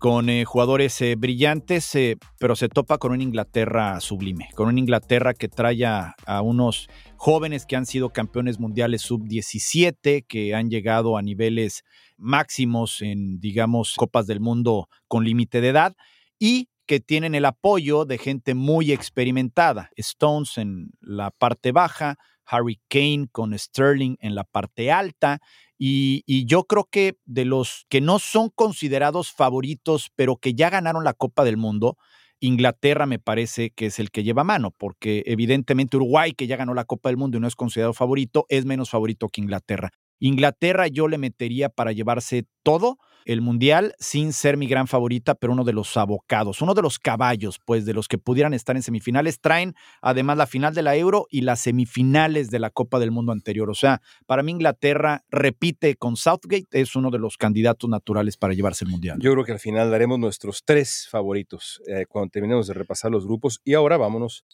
con 0.00 0.30
eh, 0.30 0.46
jugadores 0.46 0.98
eh, 1.02 1.14
brillantes, 1.14 1.94
eh, 1.94 2.16
pero 2.38 2.56
se 2.56 2.70
topa 2.70 2.96
con 2.96 3.12
una 3.12 3.22
Inglaterra 3.22 4.00
sublime, 4.00 4.48
con 4.54 4.68
una 4.68 4.78
Inglaterra 4.78 5.34
que 5.34 5.48
trae 5.48 5.84
a, 5.84 6.14
a 6.24 6.40
unos 6.40 6.88
jóvenes 7.16 7.66
que 7.66 7.76
han 7.76 7.84
sido 7.84 8.08
campeones 8.08 8.58
mundiales 8.58 9.02
sub-17, 9.02 10.24
que 10.26 10.54
han 10.54 10.70
llegado 10.70 11.18
a 11.18 11.22
niveles 11.22 11.84
máximos 12.16 13.02
en, 13.02 13.40
digamos, 13.40 13.94
Copas 13.94 14.26
del 14.26 14.40
Mundo 14.40 14.88
con 15.06 15.24
límite 15.24 15.60
de 15.60 15.68
edad 15.68 15.94
y 16.38 16.70
que 16.86 17.00
tienen 17.00 17.34
el 17.34 17.44
apoyo 17.44 18.06
de 18.06 18.16
gente 18.16 18.54
muy 18.54 18.92
experimentada. 18.92 19.90
Stones 19.96 20.56
en 20.56 20.90
la 21.02 21.30
parte 21.30 21.72
baja, 21.72 22.16
Harry 22.50 22.80
Kane 22.88 23.28
con 23.30 23.56
Sterling 23.56 24.16
en 24.20 24.34
la 24.34 24.44
parte 24.44 24.90
alta. 24.90 25.40
Y, 25.78 26.44
yo 26.46 26.64
creo 26.64 26.88
que 26.90 27.16
de 27.24 27.44
los 27.44 27.86
que 27.88 28.00
no 28.00 28.18
son 28.18 28.50
considerados 28.50 29.32
favoritos, 29.32 30.10
pero 30.14 30.36
que 30.36 30.54
ya 30.54 30.68
ganaron 30.68 31.04
la 31.04 31.14
Copa 31.14 31.44
del 31.44 31.56
Mundo, 31.56 31.96
Inglaterra 32.40 33.06
me 33.06 33.18
parece 33.18 33.70
que 33.70 33.86
es 33.86 33.98
el 33.98 34.10
que 34.10 34.22
lleva 34.22 34.44
mano, 34.44 34.72
porque 34.72 35.22
evidentemente 35.26 35.96
Uruguay, 35.96 36.32
que 36.32 36.46
ya 36.46 36.56
ganó 36.56 36.74
la 36.74 36.84
Copa 36.84 37.08
del 37.08 37.16
Mundo 37.16 37.38
y 37.38 37.40
no 37.40 37.48
es 37.48 37.56
considerado 37.56 37.94
favorito, 37.94 38.46
es 38.48 38.64
menos 38.64 38.90
favorito 38.90 39.28
que 39.28 39.40
Inglaterra. 39.40 39.90
Inglaterra 40.20 40.86
yo 40.86 41.08
le 41.08 41.18
metería 41.18 41.68
para 41.68 41.92
llevarse 41.92 42.46
todo 42.62 42.98
el 43.24 43.40
Mundial 43.40 43.94
sin 43.98 44.32
ser 44.32 44.56
mi 44.56 44.66
gran 44.66 44.86
favorita, 44.86 45.34
pero 45.34 45.52
uno 45.52 45.64
de 45.64 45.72
los 45.72 45.96
abocados, 45.96 46.62
uno 46.62 46.74
de 46.74 46.82
los 46.82 46.98
caballos, 46.98 47.60
pues, 47.64 47.84
de 47.84 47.94
los 47.94 48.08
que 48.08 48.18
pudieran 48.18 48.54
estar 48.54 48.76
en 48.76 48.82
semifinales. 48.82 49.40
Traen 49.40 49.74
además 50.00 50.36
la 50.36 50.46
final 50.46 50.74
de 50.74 50.82
la 50.82 50.96
Euro 50.96 51.26
y 51.30 51.42
las 51.42 51.60
semifinales 51.60 52.50
de 52.50 52.58
la 52.58 52.70
Copa 52.70 52.98
del 52.98 53.10
Mundo 53.10 53.32
anterior. 53.32 53.70
O 53.70 53.74
sea, 53.74 54.00
para 54.26 54.42
mí 54.42 54.52
Inglaterra 54.52 55.24
repite 55.30 55.96
con 55.96 56.16
Southgate, 56.16 56.66
es 56.72 56.96
uno 56.96 57.10
de 57.10 57.18
los 57.18 57.36
candidatos 57.36 57.88
naturales 57.88 58.36
para 58.36 58.54
llevarse 58.54 58.84
el 58.84 58.90
Mundial. 58.90 59.18
Yo 59.20 59.32
creo 59.32 59.44
que 59.44 59.52
al 59.52 59.60
final 59.60 59.90
daremos 59.90 60.18
nuestros 60.18 60.62
tres 60.64 61.08
favoritos 61.10 61.82
eh, 61.86 62.06
cuando 62.08 62.30
terminemos 62.30 62.66
de 62.66 62.74
repasar 62.74 63.10
los 63.10 63.26
grupos. 63.26 63.60
Y 63.64 63.74
ahora 63.74 63.96
vámonos 63.96 64.44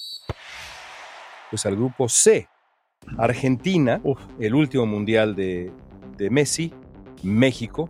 pues 1.51 1.65
al 1.65 1.77
grupo 1.77 2.09
C, 2.09 2.49
Argentina, 3.19 4.01
Uf. 4.03 4.21
el 4.39 4.55
último 4.55 4.87
mundial 4.87 5.35
de, 5.35 5.73
de, 6.17 6.31
Messi, 6.31 6.73
México, 7.23 7.89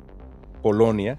Polonia 0.62 1.18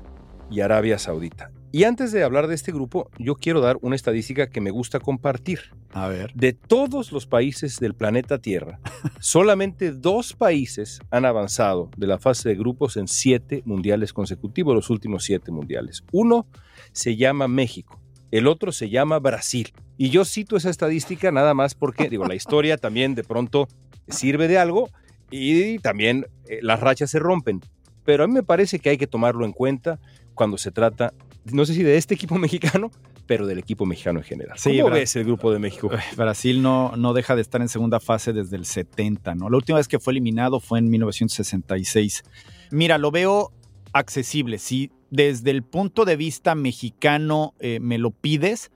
y 0.50 0.62
Arabia 0.62 0.98
Saudita. 0.98 1.52
Y 1.72 1.84
antes 1.84 2.14
de 2.14 2.24
hablar 2.24 2.48
de 2.48 2.56
este 2.56 2.72
grupo, 2.72 3.10
yo 3.20 3.36
quiero 3.36 3.60
dar 3.60 3.78
una 3.82 3.96
estadística 3.96 4.50
que 4.50 4.62
me 4.62 4.72
gusta 4.72 5.00
compartir. 5.00 5.60
A 5.92 6.08
ver. 6.08 6.32
De 6.34 6.54
todos 6.54 7.12
los 7.12 7.28
países 7.28 7.80
del 7.80 7.94
planeta 7.94 8.40
Tierra, 8.40 8.80
solamente 9.20 9.92
dos 9.92 10.34
países 10.34 11.02
han 11.12 11.26
avanzado 11.26 11.92
de 11.98 12.08
la 12.08 12.20
fase 12.20 12.50
de 12.50 12.56
grupos 12.56 12.96
en 12.96 13.08
siete 13.08 13.64
mundiales 13.66 14.14
consecutivos, 14.14 14.74
los 14.74 14.90
últimos 14.90 15.26
siete 15.26 15.52
mundiales. 15.52 16.04
Uno 16.14 16.48
se 16.94 17.18
llama 17.18 17.50
México, 17.50 18.00
el 18.32 18.48
otro 18.48 18.72
se 18.72 18.90
llama 18.90 19.20
Brasil. 19.20 19.74
Y 19.98 20.10
yo 20.10 20.26
cito 20.26 20.58
esa 20.58 20.70
estadística 20.70 21.32
nada 21.32 21.54
más 21.54 21.76
porque, 21.76 22.10
digo, 22.10 22.26
la 22.26 22.36
historia 22.36 22.78
también 22.78 23.16
de 23.16 23.24
pronto 23.24 23.68
sirve 24.08 24.48
de 24.48 24.58
algo 24.58 24.90
y 25.32 25.80
también 25.80 26.28
eh, 26.48 26.60
las 26.62 26.80
rachas 26.80 27.10
se 27.10 27.20
rompen. 27.20 27.62
Pero 28.06 28.24
a 28.24 28.28
mí 28.28 28.34
me 28.34 28.44
parece 28.44 28.80
que 28.80 28.90
hay 28.90 28.98
que 28.98 29.08
tomarlo 29.08 29.46
en 29.46 29.52
cuenta 29.52 30.00
cuando 30.34 30.58
se 30.58 30.72
trata, 30.72 31.14
no 31.46 31.66
sé 31.66 31.74
si 31.74 31.84
de 31.84 31.98
este 31.98 32.16
equipo 32.16 32.36
mexicano, 32.38 32.92
pero 33.26 33.46
del 33.46 33.60
equipo 33.60 33.86
mexicano 33.86 34.20
en 34.20 34.26
general. 34.26 34.58
Sí, 34.58 34.80
¿Cómo 34.80 34.94
ves 34.94 35.16
el 35.18 35.26
grupo 35.26 35.52
de 35.52 35.60
México? 35.60 35.90
Brasil 36.16 36.62
no, 36.62 36.96
no 36.96 37.14
deja 37.14 37.36
de 37.36 37.42
estar 37.42 37.62
en 37.62 37.68
segunda 37.68 38.00
fase 38.00 38.32
desde 38.32 38.56
el 38.56 38.66
70, 38.66 39.36
¿no? 39.36 39.50
La 39.50 39.58
última 39.58 39.78
vez 39.78 39.88
que 39.88 40.00
fue 40.00 40.14
eliminado 40.14 40.60
fue 40.62 40.80
en 40.80 40.90
1966. 40.90 42.24
Mira, 42.72 42.98
lo 42.98 43.12
veo 43.12 43.52
accesible. 43.92 44.58
Si 44.58 44.92
desde 45.10 45.52
el 45.52 45.64
punto 45.64 46.06
de 46.06 46.16
vista 46.16 46.56
mexicano 46.56 47.54
eh, 47.60 47.80
me 47.80 47.98
lo 47.98 48.12
pides, 48.12 48.72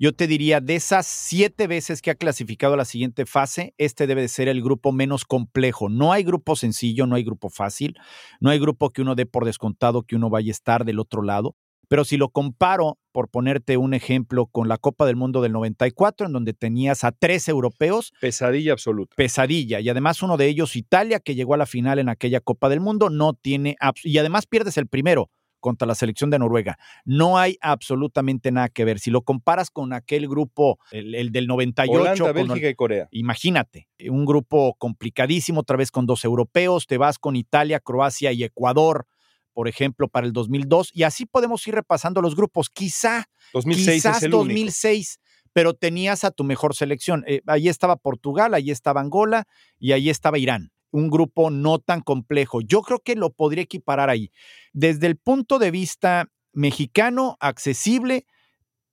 yo 0.00 0.14
te 0.14 0.26
diría, 0.26 0.62
de 0.62 0.76
esas 0.76 1.06
siete 1.06 1.66
veces 1.66 2.00
que 2.00 2.10
ha 2.10 2.14
clasificado 2.14 2.72
a 2.72 2.78
la 2.78 2.86
siguiente 2.86 3.26
fase, 3.26 3.74
este 3.76 4.06
debe 4.06 4.22
de 4.22 4.28
ser 4.28 4.48
el 4.48 4.62
grupo 4.62 4.92
menos 4.92 5.26
complejo. 5.26 5.90
No 5.90 6.14
hay 6.14 6.24
grupo 6.24 6.56
sencillo, 6.56 7.06
no 7.06 7.16
hay 7.16 7.22
grupo 7.22 7.50
fácil, 7.50 7.98
no 8.40 8.48
hay 8.48 8.58
grupo 8.58 8.88
que 8.88 9.02
uno 9.02 9.14
dé 9.14 9.26
por 9.26 9.44
descontado 9.44 10.02
que 10.04 10.16
uno 10.16 10.30
vaya 10.30 10.48
a 10.48 10.52
estar 10.52 10.86
del 10.86 11.00
otro 11.00 11.20
lado. 11.20 11.54
Pero 11.86 12.06
si 12.06 12.16
lo 12.16 12.30
comparo, 12.30 12.98
por 13.12 13.28
ponerte 13.28 13.76
un 13.76 13.92
ejemplo, 13.92 14.46
con 14.46 14.68
la 14.68 14.78
Copa 14.78 15.04
del 15.04 15.16
Mundo 15.16 15.42
del 15.42 15.52
94, 15.52 16.28
en 16.28 16.32
donde 16.32 16.54
tenías 16.54 17.04
a 17.04 17.12
tres 17.12 17.46
europeos, 17.48 18.14
Pesadilla 18.22 18.72
absoluta. 18.72 19.14
pesadilla. 19.16 19.80
Y 19.80 19.90
además 19.90 20.22
uno 20.22 20.38
de 20.38 20.46
ellos, 20.46 20.76
Italia, 20.76 21.20
que 21.20 21.34
llegó 21.34 21.52
a 21.52 21.58
la 21.58 21.66
final 21.66 21.98
en 21.98 22.08
aquella 22.08 22.40
Copa 22.40 22.70
del 22.70 22.80
Mundo, 22.80 23.10
no 23.10 23.34
tiene... 23.34 23.76
Y 24.04 24.16
además 24.16 24.46
pierdes 24.46 24.78
el 24.78 24.86
primero 24.86 25.30
contra 25.60 25.86
la 25.86 25.94
selección 25.94 26.30
de 26.30 26.38
Noruega. 26.38 26.78
No 27.04 27.38
hay 27.38 27.56
absolutamente 27.60 28.50
nada 28.50 28.68
que 28.68 28.84
ver. 28.84 28.98
Si 28.98 29.10
lo 29.10 29.22
comparas 29.22 29.70
con 29.70 29.92
aquel 29.92 30.28
grupo, 30.28 30.78
el, 30.90 31.14
el 31.14 31.30
del 31.32 31.46
98, 31.46 31.92
Holanda, 32.00 32.24
con- 32.32 32.34
Bélgica 32.48 32.68
y 32.68 32.74
Corea. 32.74 33.08
Imagínate, 33.10 33.88
un 34.08 34.24
grupo 34.24 34.74
complicadísimo, 34.78 35.60
otra 35.60 35.76
vez 35.76 35.90
con 35.90 36.06
dos 36.06 36.24
europeos, 36.24 36.86
te 36.86 36.98
vas 36.98 37.18
con 37.18 37.36
Italia, 37.36 37.80
Croacia 37.80 38.32
y 38.32 38.42
Ecuador, 38.44 39.06
por 39.52 39.68
ejemplo, 39.68 40.08
para 40.08 40.26
el 40.26 40.32
2002, 40.32 40.90
y 40.94 41.02
así 41.02 41.26
podemos 41.26 41.66
ir 41.66 41.74
repasando 41.74 42.22
los 42.22 42.34
grupos. 42.36 42.70
Quizá, 42.70 43.26
2006 43.52 43.94
quizás 43.96 44.16
es 44.18 44.22
el 44.24 44.34
único. 44.34 44.48
2006, 44.48 45.18
pero 45.52 45.74
tenías 45.74 46.24
a 46.24 46.30
tu 46.30 46.44
mejor 46.44 46.74
selección. 46.74 47.24
Eh, 47.26 47.40
ahí 47.46 47.68
estaba 47.68 47.96
Portugal, 47.96 48.54
ahí 48.54 48.70
estaba 48.70 49.00
Angola 49.00 49.44
y 49.78 49.92
ahí 49.92 50.08
estaba 50.08 50.38
Irán. 50.38 50.70
Un 50.90 51.10
grupo 51.10 51.50
no 51.50 51.78
tan 51.78 52.00
complejo. 52.00 52.60
Yo 52.60 52.82
creo 52.82 53.00
que 53.00 53.14
lo 53.14 53.30
podría 53.30 53.64
equiparar 53.64 54.10
ahí. 54.10 54.30
Desde 54.72 55.06
el 55.06 55.16
punto 55.16 55.58
de 55.58 55.70
vista 55.70 56.28
mexicano, 56.52 57.36
accesible, 57.40 58.26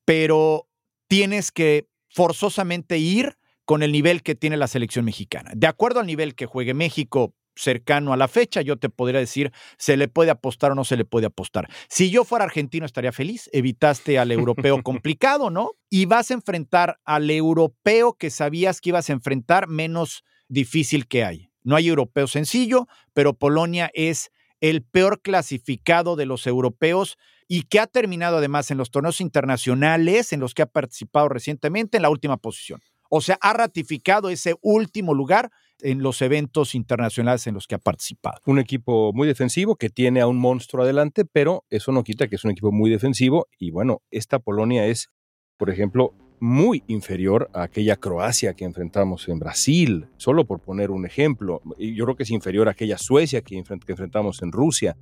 pero 0.05 0.67
tienes 1.07 1.51
que 1.51 1.87
forzosamente 2.09 2.97
ir 2.97 3.37
con 3.65 3.83
el 3.83 3.91
nivel 3.91 4.23
que 4.23 4.35
tiene 4.35 4.57
la 4.57 4.67
selección 4.67 5.05
mexicana. 5.05 5.51
De 5.55 5.67
acuerdo 5.67 5.99
al 5.99 6.07
nivel 6.07 6.35
que 6.35 6.45
juegue 6.45 6.73
México 6.73 7.33
cercano 7.57 8.13
a 8.13 8.17
la 8.17 8.27
fecha, 8.27 8.61
yo 8.61 8.77
te 8.77 8.89
podría 8.89 9.19
decir, 9.19 9.51
se 9.77 9.97
le 9.97 10.07
puede 10.07 10.31
apostar 10.31 10.71
o 10.71 10.75
no 10.75 10.85
se 10.85 10.95
le 10.95 11.05
puede 11.05 11.25
apostar. 11.25 11.67
Si 11.89 12.09
yo 12.09 12.23
fuera 12.23 12.45
argentino 12.45 12.85
estaría 12.85 13.11
feliz, 13.11 13.49
evitaste 13.51 14.19
al 14.19 14.31
europeo 14.31 14.81
complicado, 14.83 15.49
¿no? 15.49 15.71
Y 15.89 16.05
vas 16.05 16.31
a 16.31 16.35
enfrentar 16.35 16.99
al 17.03 17.29
europeo 17.29 18.13
que 18.13 18.29
sabías 18.29 18.79
que 18.79 18.89
ibas 18.89 19.09
a 19.09 19.13
enfrentar 19.13 19.67
menos 19.67 20.23
difícil 20.47 21.07
que 21.07 21.25
hay. 21.25 21.46
No 21.67 21.75
hay 21.75 21.89
europeo 21.89 22.27
sencillo, 22.27 22.87
pero 23.13 23.33
Polonia 23.33 23.91
es 23.93 24.31
el 24.61 24.83
peor 24.83 25.21
clasificado 25.21 26.15
de 26.15 26.25
los 26.25 26.47
europeos 26.47 27.17
y 27.45 27.63
que 27.63 27.81
ha 27.81 27.87
terminado 27.87 28.37
además 28.37 28.71
en 28.71 28.77
los 28.77 28.89
torneos 28.89 29.19
internacionales 29.19 30.31
en 30.31 30.39
los 30.39 30.53
que 30.53 30.61
ha 30.61 30.67
participado 30.67 31.27
recientemente 31.27 31.97
en 31.97 32.03
la 32.03 32.09
última 32.09 32.37
posición. 32.37 32.79
O 33.09 33.19
sea, 33.19 33.37
ha 33.41 33.51
ratificado 33.51 34.29
ese 34.29 34.55
último 34.61 35.13
lugar 35.13 35.51
en 35.81 36.01
los 36.01 36.21
eventos 36.21 36.73
internacionales 36.73 37.45
en 37.47 37.55
los 37.55 37.67
que 37.67 37.75
ha 37.75 37.79
participado. 37.79 38.39
Un 38.45 38.59
equipo 38.59 39.11
muy 39.11 39.27
defensivo 39.27 39.75
que 39.75 39.89
tiene 39.89 40.21
a 40.21 40.27
un 40.27 40.37
monstruo 40.37 40.85
adelante, 40.85 41.25
pero 41.25 41.65
eso 41.69 41.91
no 41.91 42.05
quita 42.05 42.29
que 42.29 42.37
es 42.37 42.45
un 42.45 42.51
equipo 42.51 42.71
muy 42.71 42.89
defensivo. 42.89 43.47
Y 43.59 43.71
bueno, 43.71 44.01
esta 44.09 44.39
Polonia 44.39 44.85
es, 44.85 45.09
por 45.57 45.69
ejemplo, 45.69 46.13
muy 46.39 46.83
inferior 46.87 47.49
a 47.53 47.63
aquella 47.63 47.95
Croacia 47.95 48.53
que 48.53 48.65
enfrentamos 48.65 49.27
en 49.27 49.39
Brasil, 49.39 50.07
solo 50.17 50.45
por 50.45 50.59
poner 50.59 50.91
un 50.91 51.05
ejemplo. 51.05 51.61
Yo 51.77 52.05
creo 52.05 52.15
que 52.15 52.23
es 52.23 52.31
inferior 52.31 52.67
a 52.67 52.71
aquella 52.71 52.97
Suecia 52.97 53.41
que, 53.41 53.55
enfrent- 53.55 53.83
que 53.83 53.93
enfrentamos 53.93 54.41
en 54.41 54.51
Rusia. 54.51 54.95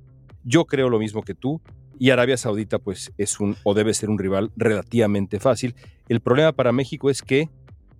Yo 0.44 0.64
creo 0.64 0.88
lo 0.88 0.98
mismo 0.98 1.22
que 1.22 1.34
tú. 1.34 1.60
Y 1.98 2.10
Arabia 2.10 2.36
Saudita, 2.36 2.78
pues, 2.78 3.12
es 3.16 3.40
un 3.40 3.56
o 3.64 3.72
debe 3.72 3.94
ser 3.94 4.10
un 4.10 4.18
rival 4.18 4.50
relativamente 4.56 5.40
fácil. 5.40 5.74
El 6.08 6.20
problema 6.20 6.52
para 6.52 6.70
México 6.72 7.08
es 7.10 7.22
que 7.22 7.48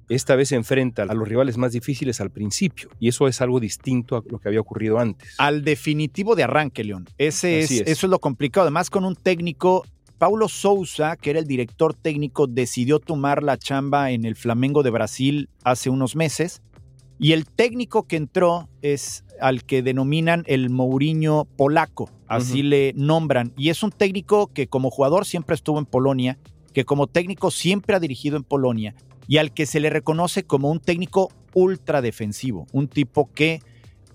esta 0.08 0.36
vez 0.36 0.50
se 0.50 0.54
enfrenta 0.54 1.02
a 1.02 1.14
los 1.14 1.26
rivales 1.26 1.56
más 1.56 1.72
difíciles 1.72 2.20
al 2.20 2.30
principio. 2.30 2.90
Y 3.00 3.08
eso 3.08 3.26
es 3.26 3.40
algo 3.40 3.58
distinto 3.58 4.16
a 4.16 4.22
lo 4.30 4.38
que 4.38 4.48
había 4.48 4.60
ocurrido 4.60 4.98
antes. 4.98 5.34
Al 5.38 5.64
definitivo 5.64 6.36
de 6.36 6.44
arranque, 6.44 6.84
León. 6.84 7.08
Ese 7.18 7.60
es. 7.60 7.70
Eso 7.70 8.06
es 8.06 8.10
lo 8.10 8.18
complicado. 8.20 8.64
Además, 8.66 8.88
con 8.90 9.04
un 9.04 9.16
técnico, 9.16 9.84
Paulo 10.18 10.48
Sousa, 10.48 11.16
que 11.16 11.30
era 11.30 11.38
el 11.38 11.46
director 11.46 11.92
técnico, 11.94 12.46
decidió 12.46 13.00
tomar 13.00 13.42
la 13.42 13.58
chamba 13.58 14.10
en 14.10 14.24
el 14.24 14.34
Flamengo 14.34 14.82
de 14.82 14.90
Brasil 14.90 15.48
hace 15.62 15.90
unos 15.90 16.16
meses. 16.16 16.62
Y 17.18 17.32
el 17.32 17.46
técnico 17.46 18.06
que 18.06 18.16
entró 18.16 18.68
es 18.82 19.24
al 19.40 19.64
que 19.64 19.82
denominan 19.82 20.42
el 20.46 20.70
Mourinho 20.70 21.46
polaco, 21.56 22.10
así 22.26 22.62
le 22.62 22.92
nombran. 22.94 23.52
Y 23.56 23.70
es 23.70 23.82
un 23.82 23.90
técnico 23.90 24.48
que 24.48 24.66
como 24.66 24.90
jugador 24.90 25.26
siempre 25.26 25.54
estuvo 25.54 25.78
en 25.78 25.86
Polonia, 25.86 26.38
que 26.72 26.84
como 26.84 27.06
técnico 27.06 27.50
siempre 27.50 27.96
ha 27.96 28.00
dirigido 28.00 28.36
en 28.36 28.44
Polonia 28.44 28.94
y 29.28 29.38
al 29.38 29.52
que 29.52 29.66
se 29.66 29.80
le 29.80 29.90
reconoce 29.90 30.44
como 30.44 30.70
un 30.70 30.80
técnico 30.80 31.30
ultra 31.54 32.02
defensivo, 32.02 32.66
un 32.72 32.88
tipo 32.88 33.30
que 33.32 33.60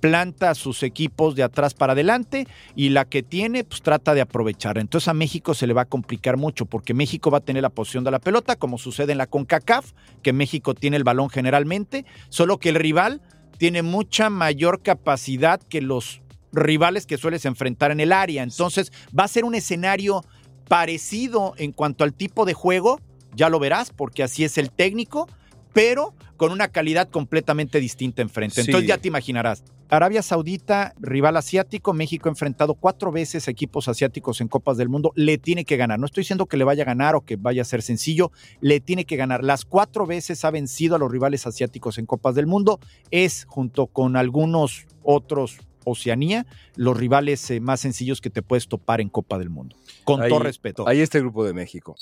planta 0.01 0.49
a 0.49 0.55
sus 0.55 0.83
equipos 0.83 1.35
de 1.35 1.43
atrás 1.43 1.73
para 1.73 1.93
adelante 1.93 2.47
y 2.75 2.89
la 2.89 3.05
que 3.05 3.23
tiene, 3.23 3.63
pues 3.63 3.81
trata 3.81 4.13
de 4.13 4.21
aprovechar. 4.21 4.77
Entonces 4.77 5.07
a 5.07 5.13
México 5.13 5.53
se 5.53 5.67
le 5.67 5.73
va 5.73 5.83
a 5.83 5.85
complicar 5.85 6.35
mucho 6.35 6.65
porque 6.65 6.93
México 6.93 7.31
va 7.31 7.37
a 7.37 7.41
tener 7.45 7.61
la 7.61 7.69
posición 7.69 8.03
de 8.03 8.11
la 8.11 8.19
pelota, 8.19 8.57
como 8.57 8.77
sucede 8.77 9.13
en 9.13 9.19
la 9.19 9.27
CONCACAF, 9.27 9.93
que 10.21 10.33
México 10.33 10.73
tiene 10.73 10.97
el 10.97 11.03
balón 11.03 11.29
generalmente, 11.29 12.05
solo 12.29 12.57
que 12.57 12.69
el 12.69 12.75
rival 12.75 13.21
tiene 13.57 13.83
mucha 13.83 14.29
mayor 14.29 14.81
capacidad 14.81 15.61
que 15.61 15.81
los 15.81 16.21
rivales 16.51 17.05
que 17.05 17.17
sueles 17.17 17.45
enfrentar 17.45 17.91
en 17.91 17.99
el 17.99 18.11
área. 18.11 18.43
Entonces 18.43 18.91
va 19.17 19.25
a 19.25 19.29
ser 19.29 19.45
un 19.45 19.55
escenario 19.55 20.25
parecido 20.67 21.53
en 21.57 21.71
cuanto 21.71 22.03
al 22.03 22.13
tipo 22.13 22.45
de 22.45 22.53
juego, 22.53 22.99
ya 23.35 23.49
lo 23.49 23.59
verás, 23.59 23.91
porque 23.91 24.23
así 24.23 24.43
es 24.43 24.57
el 24.57 24.71
técnico, 24.71 25.29
pero 25.73 26.15
con 26.37 26.51
una 26.51 26.69
calidad 26.69 27.09
completamente 27.09 27.79
distinta 27.79 28.21
enfrente. 28.21 28.61
Entonces 28.61 28.87
ya 28.87 28.97
te 28.97 29.07
imaginarás. 29.07 29.63
Arabia 29.91 30.21
Saudita, 30.21 30.93
rival 31.01 31.35
asiático, 31.35 31.91
México 31.91 32.29
ha 32.29 32.31
enfrentado 32.31 32.75
cuatro 32.75 33.11
veces 33.11 33.49
equipos 33.49 33.89
asiáticos 33.89 34.39
en 34.39 34.47
Copas 34.47 34.77
del 34.77 34.87
Mundo, 34.87 35.11
le 35.15 35.37
tiene 35.37 35.65
que 35.65 35.75
ganar. 35.75 35.99
No 35.99 36.05
estoy 36.05 36.21
diciendo 36.21 36.45
que 36.45 36.55
le 36.55 36.63
vaya 36.63 36.83
a 36.83 36.85
ganar 36.85 37.13
o 37.13 37.25
que 37.25 37.35
vaya 37.35 37.63
a 37.63 37.65
ser 37.65 37.81
sencillo, 37.81 38.31
le 38.61 38.79
tiene 38.79 39.03
que 39.03 39.17
ganar. 39.17 39.43
Las 39.43 39.65
cuatro 39.65 40.07
veces 40.07 40.45
ha 40.45 40.51
vencido 40.51 40.95
a 40.95 40.97
los 40.97 41.11
rivales 41.11 41.45
asiáticos 41.45 41.97
en 41.97 42.05
Copas 42.05 42.35
del 42.35 42.47
Mundo, 42.47 42.79
es 43.11 43.43
junto 43.49 43.87
con 43.87 44.15
algunos 44.15 44.85
otros 45.03 45.59
Oceanía, 45.83 46.45
los 46.75 46.95
rivales 46.95 47.51
eh, 47.51 47.59
más 47.59 47.81
sencillos 47.81 48.21
que 48.21 48.29
te 48.29 48.41
puedes 48.41 48.69
topar 48.69 49.01
en 49.01 49.09
Copa 49.09 49.37
del 49.37 49.49
Mundo. 49.49 49.75
Con 50.05 50.25
todo 50.25 50.39
respeto. 50.39 50.87
Ahí 50.87 51.01
está 51.01 51.17
el 51.17 51.25
grupo 51.25 51.43
de 51.43 51.53
México. 51.53 51.97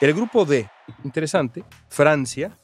El 0.00 0.14
grupo 0.14 0.46
D, 0.46 0.70
interesante, 1.04 1.64
Francia, 1.88 2.56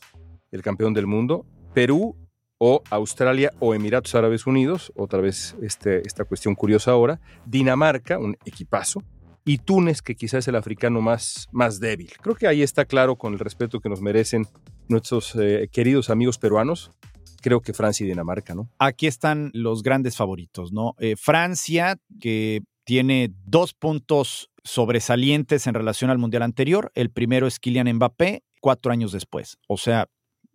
el 0.51 0.63
campeón 0.63 0.95
del 0.95 1.07
mundo, 1.07 1.45
Perú 1.75 2.17
o 2.59 2.83
Australia 2.91 3.53
o 3.61 3.75
Emiratos 3.75 4.15
Árabes 4.15 4.47
Unidos, 4.47 4.93
otra 4.97 5.21
vez 5.21 5.57
este, 5.63 6.07
esta 6.07 6.25
cuestión 6.25 6.55
curiosa 6.55 6.91
ahora, 6.91 7.21
Dinamarca, 7.47 8.19
un 8.19 8.37
equipazo, 8.45 9.03
y 9.45 9.59
Túnez, 9.59 10.03
que 10.03 10.15
quizás 10.15 10.41
es 10.41 10.49
el 10.49 10.57
africano 10.57 11.01
más, 11.01 11.49
más 11.53 11.81
débil. 11.81 12.11
Creo 12.21 12.35
que 12.35 12.47
ahí 12.47 12.63
está 12.63 12.85
claro 12.85 13.17
con 13.17 13.33
el 13.33 13.39
respeto 13.39 13.81
que 13.81 13.89
nos 13.89 14.03
merecen 14.03 14.47
nuestros 14.89 15.35
eh, 15.37 15.69
queridos 15.73 16.11
amigos 16.11 16.37
peruanos, 16.37 16.91
creo 17.41 17.61
que 17.61 17.73
Francia 17.73 18.05
y 18.05 18.09
Dinamarca, 18.09 18.55
¿no? 18.55 18.69
Aquí 18.79 19.07
están 19.07 19.51
los 19.55 19.83
grandes 19.83 20.17
favoritos, 20.17 20.73
¿no? 20.73 20.95
Eh, 20.99 21.15
Francia, 21.17 21.99
que 22.21 22.63
tiene 22.85 23.33
dos 23.47 23.75
puntos 23.75 24.51
sobresalientes 24.65 25.67
en 25.67 25.75
relación 25.75 26.11
al 26.11 26.19
Mundial 26.19 26.43
anterior. 26.43 26.91
El 26.95 27.11
primero 27.11 27.47
es 27.47 27.59
Kylian 27.59 27.91
Mbappé, 27.95 28.43
cuatro 28.61 28.93
años 28.93 29.13
después. 29.13 29.59
O 29.67 29.77
sea, 29.77 30.09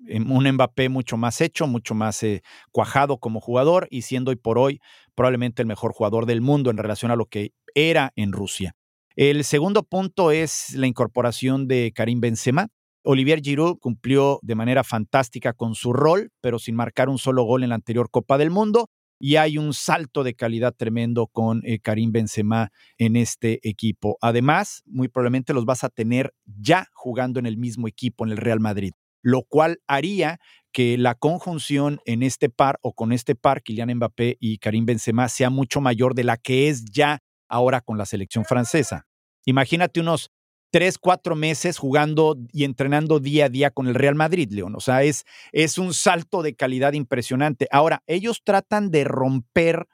un 0.09 0.51
Mbappé 0.51 0.89
mucho 0.89 1.17
más 1.17 1.41
hecho, 1.41 1.67
mucho 1.67 1.95
más 1.95 2.23
eh, 2.23 2.41
cuajado 2.71 3.17
como 3.17 3.39
jugador 3.39 3.87
y 3.89 4.03
siendo 4.03 4.31
hoy 4.31 4.37
por 4.37 4.57
hoy 4.57 4.79
probablemente 5.15 5.61
el 5.61 5.67
mejor 5.67 5.93
jugador 5.93 6.25
del 6.25 6.41
mundo 6.41 6.69
en 6.71 6.77
relación 6.77 7.11
a 7.11 7.15
lo 7.15 7.25
que 7.25 7.51
era 7.75 8.11
en 8.15 8.31
Rusia. 8.31 8.75
El 9.15 9.43
segundo 9.43 9.83
punto 9.83 10.31
es 10.31 10.73
la 10.73 10.87
incorporación 10.87 11.67
de 11.67 11.91
Karim 11.95 12.19
Benzema, 12.19 12.69
Olivier 13.05 13.41
Giroud 13.41 13.79
cumplió 13.79 14.39
de 14.41 14.55
manera 14.55 14.83
fantástica 14.85 15.51
con 15.51 15.75
su 15.75 15.91
rol, 15.91 16.31
pero 16.39 16.57
sin 16.57 16.75
marcar 16.75 17.09
un 17.09 17.17
solo 17.17 17.43
gol 17.43 17.63
en 17.63 17.69
la 17.69 17.75
anterior 17.75 18.09
Copa 18.09 18.37
del 18.37 18.49
Mundo. 18.49 18.89
Y 19.19 19.35
hay 19.35 19.57
un 19.57 19.73
salto 19.73 20.23
de 20.23 20.35
calidad 20.35 20.73
tremendo 20.75 21.27
con 21.27 21.61
eh, 21.65 21.79
Karim 21.79 22.11
Benzema 22.11 22.71
en 22.97 23.15
este 23.15 23.59
equipo. 23.67 24.17
Además, 24.21 24.83
muy 24.85 25.07
probablemente 25.07 25.53
los 25.53 25.65
vas 25.65 25.83
a 25.83 25.89
tener 25.89 26.33
ya 26.45 26.87
jugando 26.93 27.39
en 27.39 27.45
el 27.45 27.57
mismo 27.57 27.87
equipo, 27.87 28.25
en 28.25 28.31
el 28.31 28.37
Real 28.37 28.59
Madrid, 28.59 28.93
lo 29.23 29.41
cual 29.43 29.81
haría 29.87 30.39
que 30.71 30.97
la 30.97 31.15
conjunción 31.15 31.99
en 32.05 32.21
este 32.21 32.49
par 32.49 32.77
o 32.81 32.93
con 32.93 33.11
este 33.11 33.35
par, 33.35 33.63
Kylian 33.63 33.95
Mbappé 33.95 34.37
y 34.39 34.57
Karim 34.57 34.85
Benzema, 34.85 35.29
sea 35.29 35.49
mucho 35.49 35.81
mayor 35.81 36.13
de 36.13 36.23
la 36.23 36.37
que 36.37 36.69
es 36.69 36.85
ya 36.85 37.19
ahora 37.47 37.81
con 37.81 37.97
la 37.97 38.05
selección 38.05 38.45
francesa. 38.45 39.07
Imagínate 39.45 39.99
unos 39.99 40.31
tres, 40.71 40.97
cuatro 40.97 41.35
meses 41.35 41.77
jugando 41.77 42.35
y 42.51 42.63
entrenando 42.63 43.19
día 43.19 43.45
a 43.45 43.49
día 43.49 43.69
con 43.69 43.87
el 43.87 43.93
Real 43.93 44.15
Madrid, 44.15 44.49
León. 44.51 44.75
O 44.75 44.79
sea, 44.79 45.03
es, 45.03 45.23
es 45.51 45.77
un 45.77 45.93
salto 45.93 46.41
de 46.41 46.55
calidad 46.55 46.93
impresionante. 46.93 47.67
Ahora, 47.71 48.01
ellos 48.07 48.41
tratan 48.43 48.89
de 48.89 49.03
romper 49.03 49.87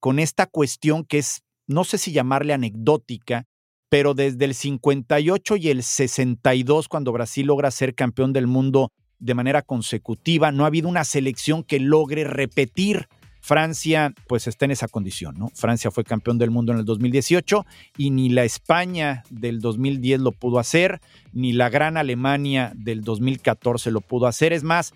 con 0.00 0.18
esta 0.18 0.46
cuestión 0.46 1.04
que 1.04 1.18
es, 1.18 1.44
no 1.68 1.84
sé 1.84 1.98
si 1.98 2.12
llamarle 2.12 2.52
anecdótica, 2.52 3.46
pero 3.94 4.12
desde 4.12 4.44
el 4.44 4.56
58 4.56 5.54
y 5.54 5.68
el 5.68 5.84
62, 5.84 6.88
cuando 6.88 7.12
Brasil 7.12 7.46
logra 7.46 7.70
ser 7.70 7.94
campeón 7.94 8.32
del 8.32 8.48
mundo 8.48 8.90
de 9.20 9.34
manera 9.34 9.62
consecutiva, 9.62 10.50
no 10.50 10.64
ha 10.64 10.66
habido 10.66 10.88
una 10.88 11.04
selección 11.04 11.62
que 11.62 11.78
logre 11.78 12.24
repetir 12.24 13.06
Francia, 13.40 14.12
pues 14.26 14.48
está 14.48 14.64
en 14.64 14.72
esa 14.72 14.88
condición, 14.88 15.36
¿no? 15.38 15.48
Francia 15.54 15.92
fue 15.92 16.02
campeón 16.02 16.38
del 16.38 16.50
mundo 16.50 16.72
en 16.72 16.80
el 16.80 16.84
2018 16.84 17.64
y 17.96 18.10
ni 18.10 18.30
la 18.30 18.42
España 18.42 19.22
del 19.30 19.60
2010 19.60 20.22
lo 20.22 20.32
pudo 20.32 20.58
hacer, 20.58 21.00
ni 21.32 21.52
la 21.52 21.68
gran 21.68 21.96
Alemania 21.96 22.72
del 22.74 23.02
2014 23.04 23.92
lo 23.92 24.00
pudo 24.00 24.26
hacer. 24.26 24.52
Es 24.52 24.64
más, 24.64 24.92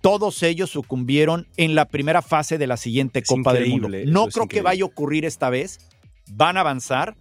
todos 0.00 0.42
ellos 0.42 0.70
sucumbieron 0.70 1.48
en 1.58 1.74
la 1.74 1.84
primera 1.84 2.22
fase 2.22 2.56
de 2.56 2.66
la 2.66 2.78
siguiente 2.78 3.22
Copa 3.22 3.52
del 3.52 3.68
Mundo. 3.68 3.90
No 4.06 4.28
creo 4.28 4.48
que 4.48 4.62
vaya 4.62 4.84
a 4.84 4.86
ocurrir 4.86 5.26
esta 5.26 5.50
vez. 5.50 5.80
Van 6.30 6.56
a 6.56 6.60
avanzar 6.60 7.14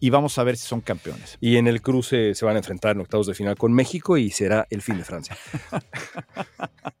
y 0.00 0.10
vamos 0.10 0.38
a 0.38 0.44
ver 0.44 0.56
si 0.56 0.66
son 0.66 0.80
campeones. 0.80 1.38
Y 1.40 1.56
en 1.56 1.66
el 1.66 1.82
cruce 1.82 2.34
se 2.34 2.44
van 2.44 2.56
a 2.56 2.58
enfrentar 2.58 2.92
en 2.92 3.00
octavos 3.00 3.26
de 3.26 3.34
final 3.34 3.56
con 3.56 3.72
México 3.72 4.16
y 4.16 4.30
será 4.30 4.66
el 4.70 4.82
fin 4.82 4.98
de 4.98 5.04
Francia. 5.04 5.36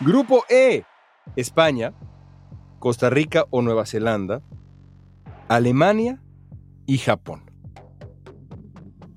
Grupo 0.00 0.44
E. 0.48 0.84
España, 1.36 1.92
Costa 2.78 3.10
Rica 3.10 3.46
o 3.50 3.62
Nueva 3.62 3.84
Zelanda, 3.86 4.42
Alemania 5.48 6.22
y 6.86 6.98
Japón. 6.98 7.50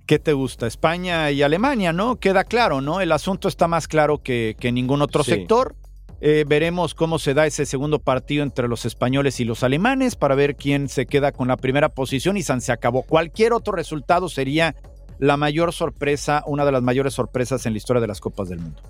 ¿Qué 0.07 0.19
te 0.19 0.33
gusta? 0.33 0.67
España 0.67 1.31
y 1.31 1.41
Alemania, 1.41 1.93
¿no? 1.93 2.17
Queda 2.17 2.43
claro, 2.43 2.81
¿no? 2.81 2.99
El 2.99 3.13
asunto 3.13 3.47
está 3.47 3.67
más 3.67 3.87
claro 3.87 4.21
que, 4.21 4.57
que 4.59 4.71
ningún 4.71 5.01
otro 5.01 5.23
sector. 5.23 5.75
Eh, 6.23 6.45
veremos 6.47 6.93
cómo 6.93 7.17
se 7.17 7.33
da 7.33 7.47
ese 7.47 7.65
segundo 7.65 7.97
partido 7.99 8.43
entre 8.43 8.67
los 8.67 8.85
españoles 8.85 9.39
y 9.39 9.45
los 9.45 9.63
alemanes 9.63 10.15
para 10.15 10.35
ver 10.35 10.55
quién 10.55 10.87
se 10.87 11.07
queda 11.07 11.31
con 11.31 11.47
la 11.47 11.57
primera 11.57 11.89
posición 11.89 12.37
y 12.37 12.43
San 12.43 12.61
se 12.61 12.71
acabó. 12.71 13.01
Cualquier 13.01 13.53
otro 13.53 13.73
resultado 13.73 14.29
sería 14.29 14.75
la 15.17 15.35
mayor 15.35 15.73
sorpresa, 15.73 16.43
una 16.45 16.63
de 16.63 16.71
las 16.71 16.83
mayores 16.83 17.15
sorpresas 17.15 17.65
en 17.65 17.73
la 17.73 17.77
historia 17.77 18.01
de 18.01 18.07
las 18.07 18.21
Copas 18.21 18.49
del 18.49 18.59
Mundo 18.59 18.81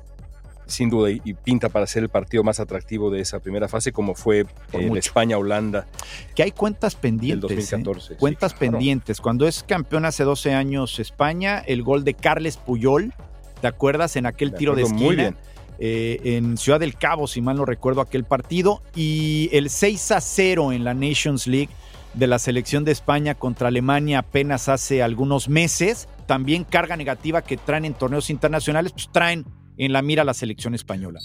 sin 0.71 0.89
duda, 0.89 1.11
y, 1.11 1.33
pinta 1.33 1.69
para 1.69 1.85
ser 1.85 2.03
el 2.03 2.09
partido 2.09 2.43
más 2.43 2.59
atractivo 2.59 3.11
de 3.11 3.19
esa 3.19 3.39
primera 3.39 3.67
fase, 3.67 3.91
como 3.91 4.15
fue 4.15 4.45
en 4.71 4.97
España-Holanda. 4.97 5.87
Que 6.33 6.43
hay 6.43 6.51
cuentas 6.51 6.95
pendientes. 6.95 7.41
2014. 7.41 8.13
¿eh? 8.13 8.17
Cuentas 8.17 8.53
pendientes. 8.53 9.21
Cuando 9.21 9.47
es 9.47 9.63
campeón 9.63 10.05
hace 10.05 10.23
12 10.23 10.53
años 10.53 10.99
España, 10.99 11.59
el 11.59 11.83
gol 11.83 12.03
de 12.03 12.13
Carles 12.13 12.57
Puyol, 12.57 13.13
¿te 13.59 13.67
acuerdas? 13.67 14.15
En 14.15 14.25
aquel 14.25 14.53
tiro 14.53 14.75
de 14.75 14.83
esquina. 14.83 15.05
Muy 15.05 15.15
bien. 15.15 15.37
Eh, 15.83 16.35
en 16.35 16.57
Ciudad 16.57 16.79
del 16.79 16.95
Cabo, 16.95 17.25
si 17.25 17.41
mal 17.41 17.57
no 17.57 17.65
recuerdo 17.65 18.01
aquel 18.01 18.23
partido, 18.23 18.83
y 18.95 19.49
el 19.51 19.71
6 19.71 20.11
a 20.11 20.21
0 20.21 20.73
en 20.73 20.83
la 20.83 20.93
Nations 20.93 21.47
League 21.47 21.71
de 22.13 22.27
la 22.27 22.37
selección 22.37 22.85
de 22.85 22.91
España 22.91 23.33
contra 23.33 23.69
Alemania 23.69 24.19
apenas 24.19 24.69
hace 24.69 25.01
algunos 25.01 25.49
meses, 25.49 26.07
también 26.27 26.65
carga 26.65 26.97
negativa 26.97 27.41
que 27.41 27.57
traen 27.57 27.85
en 27.85 27.95
torneos 27.95 28.29
internacionales, 28.29 28.91
pues 28.91 29.09
traen 29.11 29.43
en 29.75 29.91
la 29.91 30.03
mira 30.03 30.23
la 30.23 30.35
selección 30.35 30.75
española. 30.75 31.19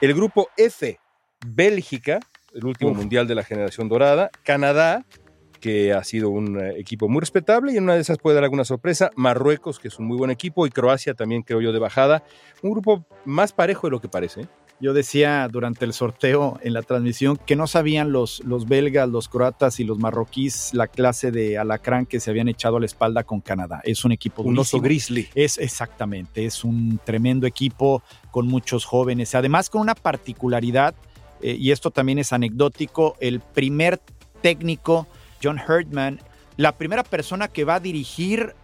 El 0.00 0.14
grupo 0.14 0.48
F, 0.56 0.98
Bélgica, 1.46 2.20
el 2.54 2.64
último 2.64 2.94
mundial 2.94 3.28
de 3.28 3.34
la 3.34 3.44
generación 3.44 3.90
dorada, 3.90 4.30
Canadá, 4.44 5.04
que 5.64 5.94
ha 5.94 6.04
sido 6.04 6.28
un 6.28 6.60
eh, 6.60 6.74
equipo 6.76 7.08
muy 7.08 7.20
respetable 7.20 7.72
y 7.72 7.78
en 7.78 7.84
una 7.84 7.94
de 7.94 8.02
esas 8.02 8.18
puede 8.18 8.34
dar 8.34 8.44
alguna 8.44 8.66
sorpresa, 8.66 9.10
Marruecos, 9.16 9.78
que 9.78 9.88
es 9.88 9.98
un 9.98 10.04
muy 10.04 10.18
buen 10.18 10.30
equipo, 10.30 10.66
y 10.66 10.70
Croacia 10.70 11.14
también 11.14 11.40
creo 11.40 11.62
yo 11.62 11.72
de 11.72 11.78
bajada, 11.78 12.22
un 12.60 12.72
grupo 12.72 13.06
más 13.24 13.54
parejo 13.54 13.86
de 13.86 13.92
lo 13.92 13.98
que 13.98 14.10
parece. 14.10 14.42
¿eh? 14.42 14.46
Yo 14.78 14.92
decía 14.92 15.48
durante 15.50 15.86
el 15.86 15.94
sorteo 15.94 16.58
en 16.62 16.74
la 16.74 16.82
transmisión 16.82 17.38
que 17.38 17.56
no 17.56 17.66
sabían 17.66 18.12
los, 18.12 18.40
los 18.44 18.68
belgas, 18.68 19.08
los 19.08 19.30
croatas 19.30 19.80
y 19.80 19.84
los 19.84 19.98
marroquíes 19.98 20.74
la 20.74 20.86
clase 20.86 21.30
de 21.30 21.56
alacrán 21.56 22.04
que 22.04 22.20
se 22.20 22.28
habían 22.28 22.48
echado 22.48 22.76
a 22.76 22.80
la 22.80 22.84
espalda 22.84 23.24
con 23.24 23.40
Canadá. 23.40 23.80
Es 23.84 24.04
un 24.04 24.12
equipo 24.12 24.42
Un 24.42 24.58
oso 24.58 24.82
grizzly. 24.82 25.30
Es 25.34 25.56
exactamente, 25.56 26.44
es 26.44 26.62
un 26.62 27.00
tremendo 27.02 27.46
equipo 27.46 28.02
con 28.30 28.48
muchos 28.48 28.84
jóvenes. 28.84 29.34
Además 29.34 29.70
con 29.70 29.80
una 29.80 29.94
particularidad, 29.94 30.94
eh, 31.40 31.56
y 31.58 31.70
esto 31.70 31.90
también 31.90 32.18
es 32.18 32.34
anecdótico, 32.34 33.16
el 33.18 33.40
primer 33.40 33.98
técnico, 34.42 35.06
John 35.44 35.58
Herdman, 35.58 36.20
la 36.56 36.72
primera 36.72 37.04
persona 37.04 37.48
que 37.48 37.64
va 37.64 37.74
a 37.74 37.80
dirigir 37.80 38.54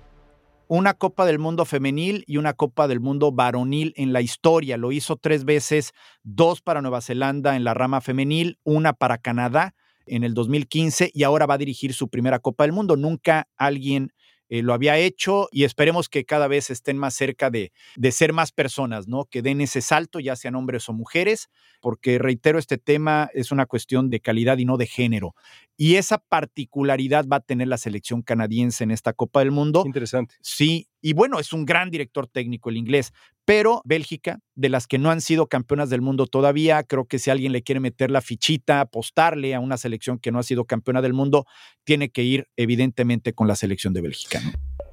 una 0.67 0.95
Copa 0.95 1.27
del 1.27 1.39
Mundo 1.39 1.65
femenil 1.65 2.25
y 2.27 2.37
una 2.37 2.55
Copa 2.55 2.89
del 2.89 3.01
Mundo 3.01 3.33
varonil 3.33 3.93
en 3.97 4.13
la 4.13 4.21
historia. 4.21 4.77
Lo 4.77 4.93
hizo 4.93 5.17
tres 5.17 5.45
veces, 5.45 5.93
dos 6.23 6.63
para 6.63 6.81
Nueva 6.81 7.01
Zelanda 7.01 7.57
en 7.57 7.65
la 7.65 7.75
rama 7.75 8.01
femenil, 8.01 8.59
una 8.63 8.93
para 8.93 9.19
Canadá 9.19 9.75
en 10.07 10.25
el 10.25 10.33
2015 10.33 11.11
y 11.13 11.25
ahora 11.25 11.47
va 11.47 11.55
a 11.55 11.59
dirigir 11.59 11.93
su 11.93 12.09
primera 12.09 12.39
Copa 12.39 12.65
del 12.65 12.73
Mundo. 12.73 12.97
Nunca 12.97 13.49
alguien 13.57 14.13
eh, 14.51 14.63
lo 14.63 14.75
había 14.75 14.99
hecho 14.99 15.49
y 15.53 15.65
esperemos 15.65 16.09
que 16.09 16.25
cada 16.25 16.49
vez 16.49 16.71
estén 16.71 16.99
más 16.99 17.15
cerca 17.15 17.51
de, 17.51 17.73
de 17.97 18.13
ser 18.13 18.33
más 18.33 18.51
personas, 18.53 19.09
¿no? 19.09 19.25
Que 19.25 19.43
den 19.43 19.61
ese 19.61 19.81
salto, 19.81 20.19
ya 20.19 20.35
sean 20.35 20.57
hombres 20.57 20.89
o 20.89 20.93
mujeres, 20.93 21.49
porque 21.81 22.19
reitero, 22.19 22.59
este 22.59 22.77
tema 22.77 23.31
es 23.33 23.53
una 23.53 23.67
cuestión 23.67 24.11
de 24.11 24.21
calidad 24.21 24.59
y 24.59 24.65
no 24.65 24.77
de 24.77 24.87
género. 24.87 25.35
Y 25.77 25.95
esa 25.95 26.19
particularidad 26.19 27.27
va 27.27 27.37
a 27.37 27.41
tener 27.41 27.69
la 27.69 27.79
selección 27.79 28.23
canadiense 28.23 28.85
en 28.85 28.91
esta 28.91 29.13
Copa 29.13 29.41
del 29.41 29.53
Mundo. 29.53 29.85
Interesante. 29.87 30.35
Sí, 30.43 30.90
y 31.01 31.13
bueno, 31.13 31.39
es 31.39 31.53
un 31.53 31.65
gran 31.65 31.91
director 31.91 32.27
técnico 32.27 32.71
el 32.71 32.77
inglés, 32.77 33.13
pero 33.45 33.83
Bélgica, 33.85 34.41
de 34.55 34.69
las 34.69 34.87
que 34.87 34.99
no 34.99 35.11
han 35.11 35.21
sido 35.21 35.47
campeonas 35.49 35.91
del 35.91 36.03
mundo 36.03 36.27
todavía, 36.27 36.83
creo 36.83 37.07
que 37.07 37.19
si 37.19 37.31
alguien 37.31 37.53
le 37.53 37.63
quiere 37.63 37.81
meter 37.81 38.11
la 38.11 38.21
fichita, 38.21 38.81
apostarle 38.81 39.55
a 39.55 39.61
una 39.61 39.77
selección 39.77 40.19
que 40.19 40.31
no 40.31 40.39
ha 40.39 40.43
sido 40.43 40.65
campeona 40.65 41.03
del 41.03 41.15
mundo, 41.15 41.47
tiene 41.85 42.11
que 42.11 42.23
ir 42.23 42.49
evidentemente 42.57 43.33
con 43.33 43.49
la 43.49 43.57
selección 43.57 43.93
de 43.93 44.03
Bélgica. 44.03 44.41
¿no? 44.41 44.53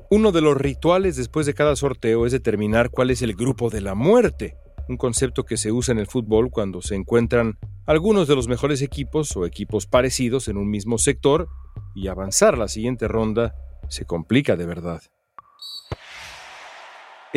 Uno 0.09 0.31
de 0.31 0.41
los 0.41 0.55
rituales 0.55 1.17
después 1.17 1.45
de 1.45 1.53
cada 1.53 1.75
sorteo 1.75 2.25
es 2.25 2.31
determinar 2.31 2.89
cuál 2.89 3.11
es 3.11 3.21
el 3.21 3.35
grupo 3.35 3.69
de 3.69 3.81
la 3.81 3.93
muerte, 3.93 4.55
un 4.87 4.95
concepto 4.95 5.43
que 5.43 5.57
se 5.57 5.71
usa 5.71 5.91
en 5.91 5.99
el 5.99 6.07
fútbol 6.07 6.49
cuando 6.49 6.81
se 6.81 6.95
encuentran 6.95 7.57
algunos 7.85 8.27
de 8.29 8.35
los 8.35 8.47
mejores 8.47 8.81
equipos 8.81 9.35
o 9.35 9.45
equipos 9.45 9.85
parecidos 9.85 10.47
en 10.47 10.57
un 10.57 10.69
mismo 10.69 10.97
sector 10.97 11.49
y 11.93 12.07
avanzar 12.07 12.57
la 12.57 12.69
siguiente 12.69 13.09
ronda 13.09 13.53
se 13.89 14.05
complica 14.05 14.55
de 14.55 14.65
verdad. 14.65 15.01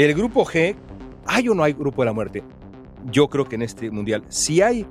El 0.00 0.14
grupo 0.14 0.46
G, 0.46 0.76
¿hay 1.26 1.48
o 1.50 1.54
no 1.54 1.62
hay 1.62 1.74
grupo 1.74 2.00
de 2.00 2.06
la 2.06 2.14
muerte? 2.14 2.42
Yo 3.12 3.28
creo 3.28 3.44
que 3.44 3.56
en 3.56 3.62
este 3.62 3.90
mundial 3.90 4.24
sí 4.30 4.62
hay. 4.62 4.86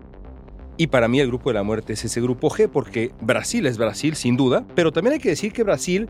Y 0.78 0.86
para 0.86 1.08
mí 1.08 1.19
el 1.19 1.26
grupo 1.26 1.50
de 1.50 1.56
la 1.56 1.63
muerte 1.63 1.93
es 1.93 2.06
ese 2.06 2.22
grupo 2.22 2.52
G, 2.52 2.69
porque 2.69 3.12
Brasil 3.19 3.65
es 3.65 3.80
Brasil 3.80 4.15
sin 4.15 4.38
duda, 4.38 4.67
pero 4.76 4.91
también 4.91 5.13
hay 5.13 5.19
que 5.19 5.30
decir 5.30 5.52
que 5.52 5.63
Brasil 5.63 6.08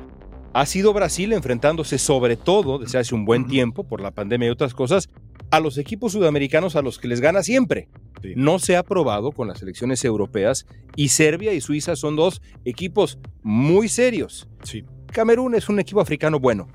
ha 0.51 0.65
sido 0.65 0.91
Brasil 0.91 1.31
enfrentándose 1.31 1.97
sobre 1.97 2.35
todo 2.35 2.77
desde 2.77 2.99
hace 2.99 3.15
un 3.15 3.23
buen 3.23 3.47
tiempo, 3.47 3.85
por 3.85 4.01
la 4.01 4.12
pandemia 4.12 4.49
y 4.49 4.51
otras 4.51 4.73
cosas, 4.73 5.07
a 5.49 5.62
los 5.62 5.77
equipos 5.77 6.12
sudamericanos 6.12 6.75
a 6.75 6.81
los 6.81 6.99
que 6.99 7.07
les 7.07 7.21
gana 7.21 7.41
siempre. 7.41 7.88
Sí. 8.21 8.33
No 8.35 8.59
se 8.59 8.75
ha 8.75 8.83
probado 8.83 9.31
con 9.31 9.47
las 9.47 9.59
selecciones 9.59 10.03
europeas 10.03 10.65
y 10.97 11.07
Serbia 11.07 11.53
y 11.53 11.62
Suiza 11.62 11.95
son 11.95 12.17
dos 12.17 12.41
equipos 12.65 13.17
muy 13.43 13.88
serios. 13.88 14.49
Sí. 14.63 14.83
Camerún 15.13 15.55
es 15.55 15.69
un 15.69 15.79
equipo 15.79 16.01
africano 16.01 16.38
bueno, 16.41 16.67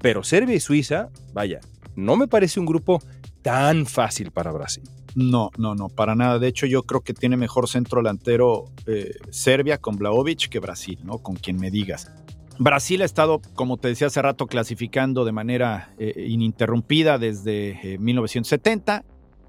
pero 0.00 0.22
Serbia 0.22 0.56
y 0.56 0.60
Suiza, 0.60 1.10
vaya, 1.32 1.60
no 1.96 2.16
me 2.16 2.28
parece 2.28 2.60
un 2.60 2.66
grupo 2.66 3.02
tan 3.42 3.86
fácil 3.86 4.30
para 4.30 4.52
Brasil. 4.52 4.84
No, 5.14 5.50
no, 5.58 5.74
no, 5.74 5.88
para 5.88 6.14
nada. 6.14 6.38
De 6.38 6.48
hecho, 6.48 6.66
yo 6.66 6.82
creo 6.84 7.00
que 7.00 7.14
tiene 7.14 7.36
mejor 7.36 7.68
centro 7.68 8.00
delantero 8.00 8.66
eh, 8.86 9.14
Serbia 9.30 9.78
con 9.78 9.96
Blaovic 9.96 10.48
que 10.48 10.60
Brasil, 10.60 10.98
¿no? 11.02 11.18
Con 11.18 11.36
quien 11.36 11.56
me 11.56 11.70
digas. 11.70 12.10
Brasil 12.58 13.02
ha 13.02 13.06
estado, 13.06 13.40
como 13.54 13.78
te 13.78 13.88
decía 13.88 14.08
hace 14.08 14.22
rato, 14.22 14.46
clasificando 14.46 15.24
de 15.24 15.32
manera 15.32 15.94
eh, 15.98 16.26
ininterrumpida 16.28 17.18
desde 17.18 17.94
eh, 17.94 17.98
1970. 17.98 19.04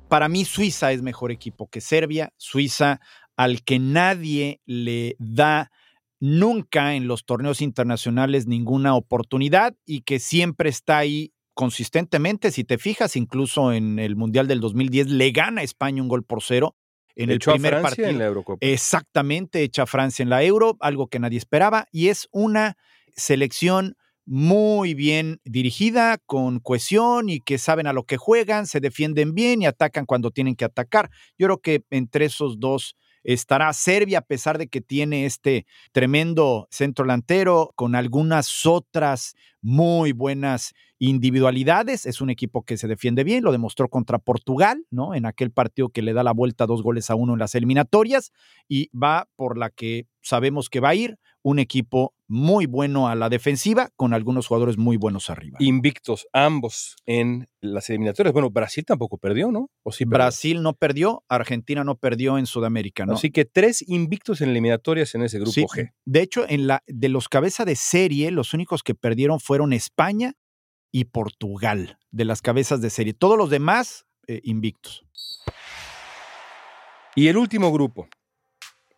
Para 0.07 0.29
mí, 0.29 0.45
Suiza 0.45 0.91
es 0.91 1.01
mejor 1.01 1.31
equipo 1.31 1.69
que 1.69 1.81
Serbia. 1.81 2.33
Suiza, 2.37 3.01
al 3.35 3.63
que 3.63 3.79
nadie 3.79 4.61
le 4.65 5.15
da 5.19 5.71
nunca 6.21 6.95
en 6.95 7.07
los 7.07 7.25
torneos 7.25 7.61
internacionales 7.61 8.47
ninguna 8.47 8.95
oportunidad 8.95 9.75
y 9.85 10.01
que 10.01 10.19
siempre 10.19 10.69
está 10.69 10.99
ahí 10.99 11.33
consistentemente. 11.55 12.51
Si 12.51 12.63
te 12.63 12.77
fijas, 12.77 13.15
incluso 13.15 13.73
en 13.73 13.99
el 13.99 14.15
Mundial 14.15 14.47
del 14.47 14.61
2010 14.61 15.07
le 15.07 15.31
gana 15.31 15.61
a 15.61 15.63
España 15.63 16.01
un 16.01 16.07
gol 16.07 16.23
por 16.23 16.43
cero 16.43 16.77
en 17.15 17.31
el 17.31 17.37
a 17.37 17.53
primer 17.53 17.73
Francia 17.73 17.81
partido. 17.81 18.09
en 18.09 18.19
la 18.19 18.25
Eurocopa. 18.25 18.65
Exactamente, 18.65 19.63
echa 19.63 19.85
Francia 19.85 20.23
en 20.23 20.29
la 20.29 20.43
Euro, 20.43 20.77
algo 20.79 21.07
que 21.07 21.19
nadie 21.19 21.39
esperaba, 21.39 21.87
y 21.91 22.07
es 22.07 22.29
una 22.31 22.77
selección 23.15 23.95
muy 24.25 24.93
bien 24.93 25.41
dirigida, 25.43 26.19
con 26.25 26.59
cohesión 26.59 27.29
y 27.29 27.39
que 27.39 27.57
saben 27.57 27.87
a 27.87 27.93
lo 27.93 28.03
que 28.03 28.17
juegan, 28.17 28.67
se 28.67 28.79
defienden 28.79 29.33
bien 29.33 29.63
y 29.63 29.65
atacan 29.65 30.05
cuando 30.05 30.29
tienen 30.29 30.55
que 30.55 30.65
atacar. 30.65 31.09
Yo 31.37 31.47
creo 31.47 31.57
que 31.57 31.83
entre 31.89 32.25
esos 32.25 32.59
dos 32.59 32.95
estará 33.23 33.71
Serbia, 33.73 34.19
a 34.19 34.25
pesar 34.25 34.57
de 34.57 34.67
que 34.67 34.81
tiene 34.81 35.25
este 35.25 35.65
tremendo 35.91 36.67
centro 36.71 37.03
delantero, 37.05 37.71
con 37.75 37.95
algunas 37.95 38.65
otras 38.65 39.35
muy 39.61 40.11
buenas 40.11 40.73
individualidades. 40.97 42.05
Es 42.05 42.21
un 42.21 42.29
equipo 42.29 42.63
que 42.63 42.77
se 42.77 42.87
defiende 42.87 43.23
bien, 43.23 43.43
lo 43.43 43.51
demostró 43.51 43.89
contra 43.89 44.19
Portugal, 44.19 44.85
¿no? 44.91 45.15
En 45.15 45.25
aquel 45.25 45.51
partido 45.51 45.89
que 45.89 46.01
le 46.01 46.13
da 46.13 46.23
la 46.23 46.33
vuelta 46.33 46.67
dos 46.67 46.83
goles 46.83 47.09
a 47.09 47.15
uno 47.15 47.33
en 47.33 47.39
las 47.39 47.55
eliminatorias 47.55 48.31
y 48.67 48.89
va 48.95 49.27
por 49.35 49.57
la 49.57 49.69
que 49.69 50.07
sabemos 50.21 50.69
que 50.69 50.79
va 50.79 50.89
a 50.89 50.95
ir, 50.95 51.17
un 51.43 51.57
equipo 51.57 52.13
muy 52.31 52.65
bueno 52.65 53.09
a 53.09 53.15
la 53.15 53.27
defensiva, 53.27 53.89
con 53.97 54.13
algunos 54.13 54.47
jugadores 54.47 54.77
muy 54.77 54.95
buenos 54.95 55.29
arriba. 55.29 55.57
Invictos 55.59 56.27
ambos 56.31 56.95
en 57.05 57.49
las 57.59 57.89
eliminatorias. 57.89 58.31
Bueno, 58.31 58.49
Brasil 58.49 58.85
tampoco 58.85 59.17
perdió, 59.17 59.51
¿no? 59.51 59.69
¿O 59.83 59.91
sí 59.91 60.05
perdió? 60.05 60.17
Brasil 60.17 60.63
no 60.63 60.73
perdió, 60.73 61.25
Argentina 61.27 61.83
no 61.83 61.97
perdió 61.97 62.37
en 62.37 62.45
Sudamérica, 62.45 63.05
¿no? 63.05 63.15
Así 63.15 63.31
que 63.31 63.43
tres 63.43 63.83
invictos 63.85 64.39
en 64.39 64.49
eliminatorias 64.49 65.13
en 65.13 65.23
ese 65.23 65.39
grupo 65.39 65.51
Sí, 65.51 65.63
G. 65.63 65.91
De 66.05 66.21
hecho, 66.21 66.45
en 66.47 66.67
la, 66.67 66.83
de 66.87 67.09
los 67.09 67.27
cabezas 67.27 67.65
de 67.65 67.75
serie, 67.75 68.31
los 68.31 68.53
únicos 68.53 68.81
que 68.81 68.95
perdieron 68.95 69.41
fueron 69.41 69.73
España 69.73 70.35
y 70.89 71.05
Portugal, 71.05 71.99
de 72.11 72.23
las 72.23 72.41
cabezas 72.41 72.79
de 72.79 72.89
serie. 72.89 73.13
Todos 73.13 73.37
los 73.37 73.49
demás, 73.49 74.05
eh, 74.27 74.39
invictos. 74.45 75.03
Y 77.13 77.27
el 77.27 77.35
último 77.35 77.73
grupo, 77.73 78.07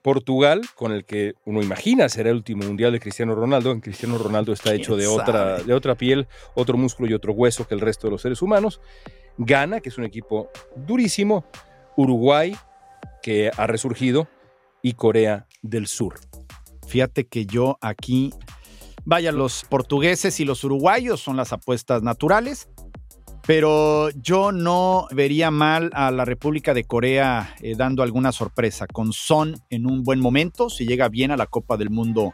Portugal, 0.04 0.62
con 0.76 0.92
el 0.92 1.06
que 1.06 1.34
uno 1.46 1.64
imagina 1.64 2.10
será 2.10 2.30
el 2.30 2.36
último 2.36 2.66
mundial 2.66 2.92
de 2.92 3.00
Cristiano 3.00 3.34
Ronaldo. 3.34 3.72
En 3.72 3.80
Cristiano 3.80 4.18
Ronaldo 4.18 4.52
está 4.52 4.72
¿Quién 4.72 4.82
hecho 4.82 4.98
de 4.98 5.08
otra, 5.08 5.64
de 5.64 5.74
otra 5.74 5.96
piel, 5.96 6.28
otro 6.54 6.78
músculo 6.78 7.10
y 7.10 7.14
otro 7.14 7.34
hueso 7.34 7.66
que 7.66 7.74
el 7.74 7.82
resto 7.82 8.08
de 8.08 8.12
los 8.12 8.22
seres 8.22 8.42
humanos. 8.42 8.82
Ghana, 9.38 9.80
que 9.80 9.90
es 9.90 9.98
un 9.98 10.04
equipo 10.04 10.50
durísimo. 10.76 11.46
Uruguay, 11.96 12.56
que 13.24 13.50
ha 13.56 13.66
resurgido. 13.66 14.28
Y 14.82 14.94
Corea 14.94 15.48
del 15.62 15.88
Sur. 15.88 16.16
Fíjate 16.86 17.26
que 17.26 17.46
yo 17.46 17.78
aquí, 17.80 18.34
vaya, 19.06 19.32
los 19.32 19.64
portugueses 19.64 20.42
y 20.42 20.46
los 20.46 20.66
uruguayos 20.66 21.22
son 21.22 21.38
las 21.38 21.54
apuestas 21.54 22.04
naturales, 22.04 22.68
pero 23.46 24.10
yo 24.12 24.52
no 24.52 25.08
vería 25.12 25.52
mal 25.52 25.90
a 25.94 26.12
la 26.12 26.26
República 26.26 26.74
de 26.74 26.86
Corea 26.86 27.56
eh, 27.62 27.76
dando 27.76 28.02
alguna 28.02 28.32
sorpresa, 28.32 28.88
con 28.88 29.12
Son 29.12 29.56
en 29.70 29.86
un 29.86 30.04
buen 30.04 30.20
momento, 30.20 30.70
si 30.70 30.86
llega 30.86 31.10
bien 31.10 31.32
a 31.32 31.38
la 31.38 31.48
Copa 31.48 31.76
del 31.76 31.90
Mundo 31.90 32.34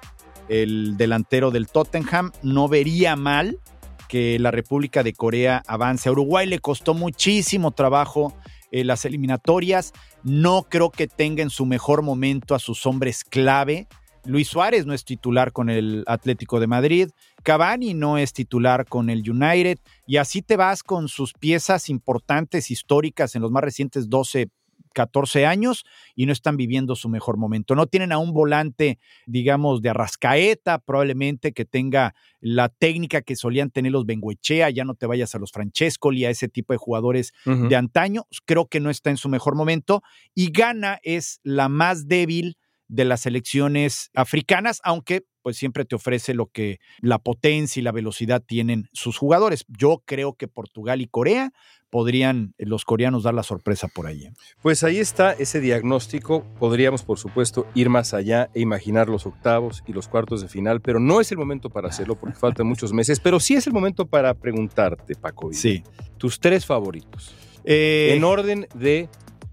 el 0.50 0.98
delantero 0.98 1.52
del 1.52 1.68
Tottenham, 1.68 2.32
no 2.44 2.68
vería 2.68 3.16
mal 3.16 3.60
que 4.08 4.40
la 4.40 4.52
República 4.52 5.04
de 5.04 5.14
Corea 5.14 5.64
avance. 5.68 6.10
A 6.10 6.12
Uruguay 6.12 6.48
le 6.48 6.60
costó 6.60 6.94
muchísimo 6.94 7.72
trabajo 7.72 8.34
eh, 8.72 8.84
las 8.84 9.06
eliminatorias, 9.06 9.94
no 10.24 10.64
creo 10.64 10.92
que 10.92 11.08
tenga 11.08 11.44
en 11.44 11.50
su 11.50 11.66
mejor 11.66 12.02
momento 12.02 12.56
a 12.56 12.60
sus 12.60 12.86
hombres 12.86 13.24
clave. 13.24 13.88
Luis 14.26 14.48
Suárez 14.48 14.86
no 14.86 14.94
es 14.94 15.06
titular 15.06 15.54
con 15.54 15.70
el 15.70 16.04
Atlético 16.06 16.60
de 16.60 16.68
Madrid, 16.68 17.10
Cavani 17.44 17.94
no 17.94 18.18
es 18.18 18.34
titular 18.34 18.86
con 18.86 19.10
el 19.10 19.30
United, 19.30 19.80
y 20.06 20.18
así 20.18 20.42
te 20.42 20.58
vas 20.58 20.84
con 20.84 21.08
sus 21.08 21.34
piezas 21.34 21.90
importantes, 21.90 22.72
históricas 22.72 23.36
en 23.36 23.42
los 23.42 23.52
más 23.52 23.64
recientes 23.64 24.10
12, 24.10 24.50
14 24.94 25.46
años 25.46 25.86
y 26.16 26.26
no 26.26 26.34
están 26.34 26.58
viviendo 26.58 26.96
su 26.96 27.10
mejor 27.10 27.38
momento. 27.38 27.76
No 27.76 27.88
tienen 27.88 28.12
a 28.12 28.18
un 28.18 28.34
volante, 28.34 29.00
digamos, 29.26 29.82
de 29.82 29.90
arrascaeta, 29.90 30.80
probablemente 30.80 31.54
que 31.54 31.66
tenga 31.66 32.16
la 32.42 32.70
técnica 32.70 33.22
que 33.22 33.36
solían 33.36 33.70
tener 33.70 33.92
los 33.92 34.06
Benguechea, 34.06 34.70
ya 34.70 34.86
no 34.86 34.96
te 34.96 35.06
vayas 35.06 35.36
a 35.36 35.40
los 35.40 35.52
Francescoli, 35.52 36.26
a 36.26 36.30
ese 36.30 36.48
tipo 36.48 36.74
de 36.74 36.78
jugadores 36.78 37.34
de 37.46 37.76
antaño. 37.76 38.26
Creo 38.46 38.68
que 38.68 38.80
no 38.80 38.90
está 38.90 39.10
en 39.10 39.18
su 39.18 39.30
mejor 39.30 39.56
momento. 39.56 40.02
Y 40.36 40.52
Ghana 40.52 41.00
es 41.04 41.40
la 41.44 41.70
más 41.70 42.08
débil 42.08 42.58
de 42.90 43.06
las 43.06 43.22
selecciones 43.22 44.10
africanas, 44.14 44.82
aunque 44.84 45.24
pues 45.42 45.56
siempre 45.56 45.86
te 45.86 45.96
ofrece 45.96 46.34
lo 46.34 46.48
que 46.48 46.80
la 47.00 47.18
potencia 47.18 47.80
y 47.80 47.84
la 47.84 47.94
velocidad 47.94 48.44
tienen 48.46 48.90
sus 48.92 49.18
jugadores. 49.18 49.64
Yo 49.70 50.04
creo 50.06 50.34
que 50.34 50.48
Portugal 50.50 51.00
y 51.02 51.08
Corea 51.08 51.52
podrían 51.90 52.54
los 52.58 52.84
coreanos 52.86 53.24
dar 53.24 53.34
la 53.34 53.42
sorpresa 53.44 53.88
por 53.88 54.06
ahí. 54.06 54.26
¿eh? 54.26 54.34
Pues 54.62 54.84
ahí 54.84 54.98
está 55.00 55.32
ese 55.32 55.60
diagnóstico. 55.62 56.44
Podríamos, 56.60 57.04
por 57.04 57.18
supuesto, 57.18 57.66
ir 57.74 57.90
más 57.90 58.14
allá 58.14 58.50
e 58.54 58.60
imaginar 58.60 59.08
los 59.08 59.26
octavos 59.26 59.82
y 59.88 59.94
los 59.94 60.08
cuartos 60.08 60.42
de 60.42 60.50
final, 60.50 60.82
pero 60.82 61.00
no 61.00 61.22
es 61.22 61.32
el 61.32 61.38
momento 61.38 61.70
para 61.70 61.88
hacerlo 61.88 62.20
porque 62.20 62.36
faltan 62.38 62.68
muchos 62.68 62.92
meses. 62.94 63.20
Pero 63.20 63.40
sí 63.40 63.56
es 63.56 63.66
el 63.66 63.74
momento 63.74 64.06
para 64.08 64.34
preguntarte, 64.34 65.16
Paco, 65.16 65.52
Sí. 65.54 65.84
tus 66.18 66.40
tres 66.40 66.66
favoritos 66.66 67.34
Eh, 67.64 68.14
en 68.16 68.24
orden 68.24 68.68
de 68.76 69.10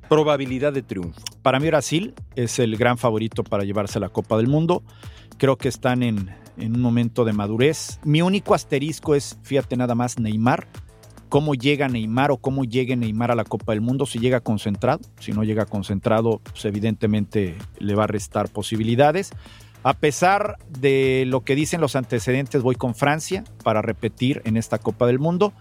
probabilidad 0.08 0.72
de 0.72 0.82
triunfo. 0.82 1.20
Para 1.42 1.60
mí 1.60 1.66
Brasil 1.66 2.14
es 2.34 2.58
el 2.58 2.76
gran 2.76 2.98
favorito 2.98 3.44
para 3.44 3.64
llevarse 3.64 4.00
la 4.00 4.08
Copa 4.08 4.36
del 4.36 4.48
Mundo. 4.48 4.82
Creo 5.38 5.56
que 5.56 5.68
están 5.68 6.02
en, 6.02 6.34
en 6.56 6.74
un 6.74 6.80
momento 6.80 7.24
de 7.24 7.32
madurez. 7.32 8.00
Mi 8.04 8.22
único 8.22 8.54
asterisco 8.54 9.14
es, 9.14 9.38
fíjate 9.42 9.76
nada 9.76 9.94
más, 9.94 10.18
Neymar. 10.18 10.68
¿Cómo 11.28 11.54
llega 11.54 11.88
Neymar 11.88 12.30
o 12.30 12.36
cómo 12.36 12.64
llegue 12.64 12.96
Neymar 12.96 13.32
a 13.32 13.34
la 13.34 13.44
Copa 13.44 13.72
del 13.72 13.80
Mundo? 13.80 14.06
Si 14.06 14.20
llega 14.20 14.40
concentrado, 14.40 15.00
si 15.18 15.32
no 15.32 15.42
llega 15.42 15.66
concentrado, 15.66 16.40
pues 16.44 16.64
evidentemente 16.64 17.56
le 17.78 17.94
va 17.94 18.04
a 18.04 18.06
restar 18.06 18.48
posibilidades. 18.48 19.32
A 19.82 19.94
pesar 19.94 20.56
de 20.68 21.24
lo 21.26 21.42
que 21.42 21.54
dicen 21.54 21.80
los 21.80 21.96
antecedentes, 21.96 22.62
voy 22.62 22.76
con 22.76 22.94
Francia 22.94 23.44
para 23.62 23.82
repetir 23.82 24.40
en 24.44 24.56
esta 24.56 24.78
Copa 24.78 25.06
del 25.06 25.18
Mundo. 25.18 25.52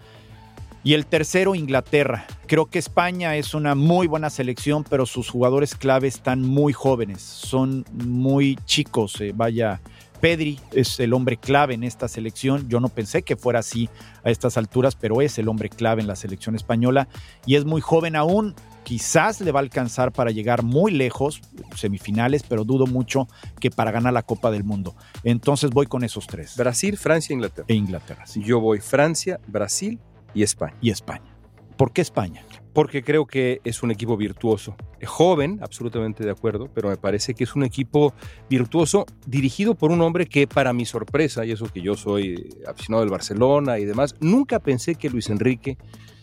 Y 0.86 0.94
el 0.94 1.04
tercero, 1.04 1.56
Inglaterra. 1.56 2.28
Creo 2.46 2.66
que 2.66 2.78
España 2.78 3.34
es 3.34 3.54
una 3.54 3.74
muy 3.74 4.06
buena 4.06 4.30
selección, 4.30 4.84
pero 4.88 5.04
sus 5.04 5.28
jugadores 5.28 5.74
clave 5.74 6.06
están 6.06 6.42
muy 6.42 6.72
jóvenes, 6.72 7.22
son 7.22 7.84
muy 7.90 8.56
chicos. 8.66 9.20
Eh, 9.20 9.32
vaya, 9.34 9.80
Pedri 10.20 10.60
es 10.70 11.00
el 11.00 11.12
hombre 11.12 11.38
clave 11.38 11.74
en 11.74 11.82
esta 11.82 12.06
selección. 12.06 12.68
Yo 12.68 12.78
no 12.78 12.88
pensé 12.88 13.22
que 13.22 13.34
fuera 13.34 13.58
así 13.58 13.90
a 14.22 14.30
estas 14.30 14.56
alturas, 14.56 14.94
pero 14.94 15.20
es 15.20 15.40
el 15.40 15.48
hombre 15.48 15.70
clave 15.70 16.02
en 16.02 16.06
la 16.06 16.14
selección 16.14 16.54
española 16.54 17.08
y 17.46 17.56
es 17.56 17.64
muy 17.64 17.80
joven 17.80 18.14
aún 18.14 18.54
quizás 18.84 19.40
le 19.40 19.50
va 19.50 19.58
a 19.58 19.62
alcanzar 19.64 20.12
para 20.12 20.30
llegar 20.30 20.62
muy 20.62 20.92
lejos, 20.92 21.40
semifinales, 21.74 22.44
pero 22.44 22.62
dudo 22.62 22.86
mucho 22.86 23.26
que 23.58 23.72
para 23.72 23.90
ganar 23.90 24.12
la 24.12 24.22
Copa 24.22 24.52
del 24.52 24.62
Mundo. 24.62 24.94
Entonces 25.24 25.70
voy 25.70 25.86
con 25.86 26.04
esos 26.04 26.28
tres. 26.28 26.54
Brasil, 26.56 26.96
Francia, 26.96 27.34
Inglaterra. 27.34 27.66
E 27.66 27.74
Inglaterra, 27.74 28.24
sí. 28.28 28.40
Yo 28.44 28.60
voy 28.60 28.78
Francia, 28.78 29.40
Brasil 29.48 29.98
y 30.36 30.42
España. 30.42 30.76
Y 30.80 30.90
España. 30.90 31.34
¿Por 31.76 31.92
qué 31.92 32.02
España? 32.02 32.44
Porque 32.72 33.02
creo 33.02 33.26
que 33.26 33.60
es 33.64 33.82
un 33.82 33.90
equipo 33.90 34.16
virtuoso. 34.16 34.76
Joven, 35.04 35.58
absolutamente 35.62 36.24
de 36.24 36.30
acuerdo, 36.30 36.68
pero 36.74 36.90
me 36.90 36.96
parece 36.96 37.34
que 37.34 37.44
es 37.44 37.54
un 37.54 37.64
equipo 37.64 38.12
virtuoso 38.48 39.06
dirigido 39.26 39.74
por 39.74 39.90
un 39.90 40.02
hombre 40.02 40.26
que 40.26 40.46
para 40.46 40.74
mi 40.74 40.84
sorpresa, 40.84 41.44
y 41.44 41.52
eso 41.52 41.66
que 41.66 41.80
yo 41.80 41.96
soy 41.96 42.50
aficionado 42.66 43.02
del 43.02 43.10
Barcelona 43.10 43.78
y 43.78 43.86
demás, 43.86 44.14
nunca 44.20 44.60
pensé 44.60 44.94
que 44.94 45.08
Luis 45.08 45.30
Enrique 45.30 45.78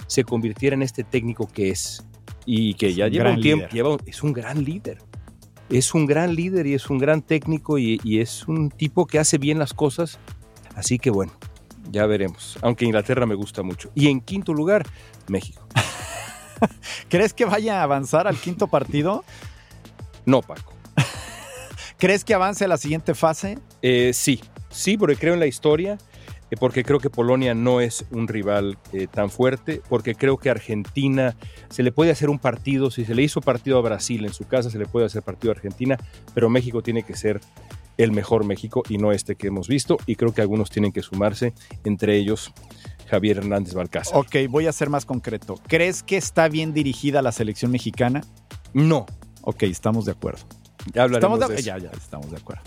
se 0.05 0.23
convirtiera 0.23 0.75
en 0.75 0.83
este 0.83 1.03
técnico 1.03 1.47
que 1.47 1.69
es 1.69 2.05
y 2.45 2.75
que 2.75 2.93
ya 2.93 3.07
lleva 3.07 3.31
un 3.31 3.41
tiempo, 3.41 3.67
lleva, 3.71 3.97
es 4.05 4.21
un 4.21 4.33
gran 4.33 4.63
líder. 4.63 4.99
Es 5.69 5.95
un 5.95 6.05
gran 6.05 6.35
líder 6.35 6.67
y 6.67 6.75
es 6.75 6.89
un 6.89 6.99
gran 6.99 7.23
técnico 7.23 7.79
y, 7.79 7.99
y, 8.03 8.19
es 8.19 8.47
un 8.47 8.69
tipo 8.69 9.07
que 9.07 9.17
hace 9.17 9.39
bien 9.39 9.57
las 9.57 9.73
cosas. 9.73 10.19
Así 10.75 10.99
que 10.99 11.09
bueno, 11.09 11.31
ya 11.91 12.05
veremos. 12.05 12.57
Aunque 12.61 12.85
Inglaterra 12.85 13.25
me 13.25 13.35
gusta 13.35 13.63
mucho. 13.63 13.91
Y 13.95 14.07
en 14.07 14.21
quinto 14.21 14.53
lugar, 14.53 14.85
México. 15.27 15.67
¿Crees 17.09 17.33
que 17.33 17.45
vaya 17.45 17.79
a 17.79 17.83
avanzar 17.83 18.27
al 18.27 18.37
quinto 18.37 18.67
partido? 18.67 19.23
No, 20.25 20.41
Paco. 20.41 20.73
¿Crees 21.97 22.23
que 22.23 22.33
avance 22.33 22.65
a 22.65 22.67
la 22.67 22.77
siguiente 22.77 23.13
fase? 23.13 23.59
Eh, 23.81 24.11
sí, 24.13 24.41
sí, 24.69 24.97
porque 24.97 25.15
creo 25.15 25.33
en 25.33 25.39
la 25.39 25.47
historia 25.47 25.97
porque 26.55 26.83
creo 26.83 26.99
que 26.99 27.09
Polonia 27.09 27.53
no 27.53 27.81
es 27.81 28.05
un 28.11 28.27
rival 28.27 28.77
eh, 28.91 29.07
tan 29.07 29.29
fuerte, 29.29 29.81
porque 29.89 30.15
creo 30.15 30.37
que 30.37 30.49
Argentina 30.49 31.35
se 31.69 31.83
le 31.83 31.91
puede 31.91 32.11
hacer 32.11 32.29
un 32.29 32.39
partido, 32.39 32.91
si 32.91 33.05
se 33.05 33.15
le 33.15 33.23
hizo 33.23 33.41
partido 33.41 33.77
a 33.77 33.81
Brasil 33.81 34.25
en 34.25 34.33
su 34.33 34.45
casa, 34.45 34.69
se 34.69 34.77
le 34.77 34.85
puede 34.85 35.05
hacer 35.05 35.23
partido 35.23 35.51
a 35.51 35.55
Argentina, 35.55 35.97
pero 36.33 36.49
México 36.49 36.81
tiene 36.81 37.03
que 37.03 37.15
ser 37.15 37.41
el 37.97 38.11
mejor 38.11 38.45
México 38.45 38.83
y 38.89 38.97
no 38.97 39.11
este 39.11 39.35
que 39.35 39.47
hemos 39.47 39.67
visto, 39.67 39.97
y 40.05 40.15
creo 40.15 40.33
que 40.33 40.41
algunos 40.41 40.69
tienen 40.69 40.91
que 40.91 41.01
sumarse, 41.01 41.53
entre 41.83 42.17
ellos 42.17 42.51
Javier 43.09 43.37
Hernández 43.37 43.73
Balcázar. 43.73 44.17
Ok, 44.17 44.35
voy 44.49 44.67
a 44.67 44.71
ser 44.71 44.89
más 44.89 45.05
concreto. 45.05 45.59
¿Crees 45.67 46.03
que 46.03 46.17
está 46.17 46.47
bien 46.47 46.73
dirigida 46.73 47.21
la 47.21 47.31
selección 47.31 47.71
mexicana? 47.71 48.21
No. 48.73 49.05
Ok, 49.41 49.63
estamos 49.63 50.05
de 50.05 50.13
acuerdo. 50.13 50.41
Ya 50.93 51.03
hablaremos 51.03 51.39
estamos 51.39 51.55
de, 51.55 51.61
eso. 51.61 51.65
Ya, 51.65 51.77
ya, 51.77 51.97
estamos 51.97 52.31
de 52.31 52.37
acuerdo. 52.37 52.63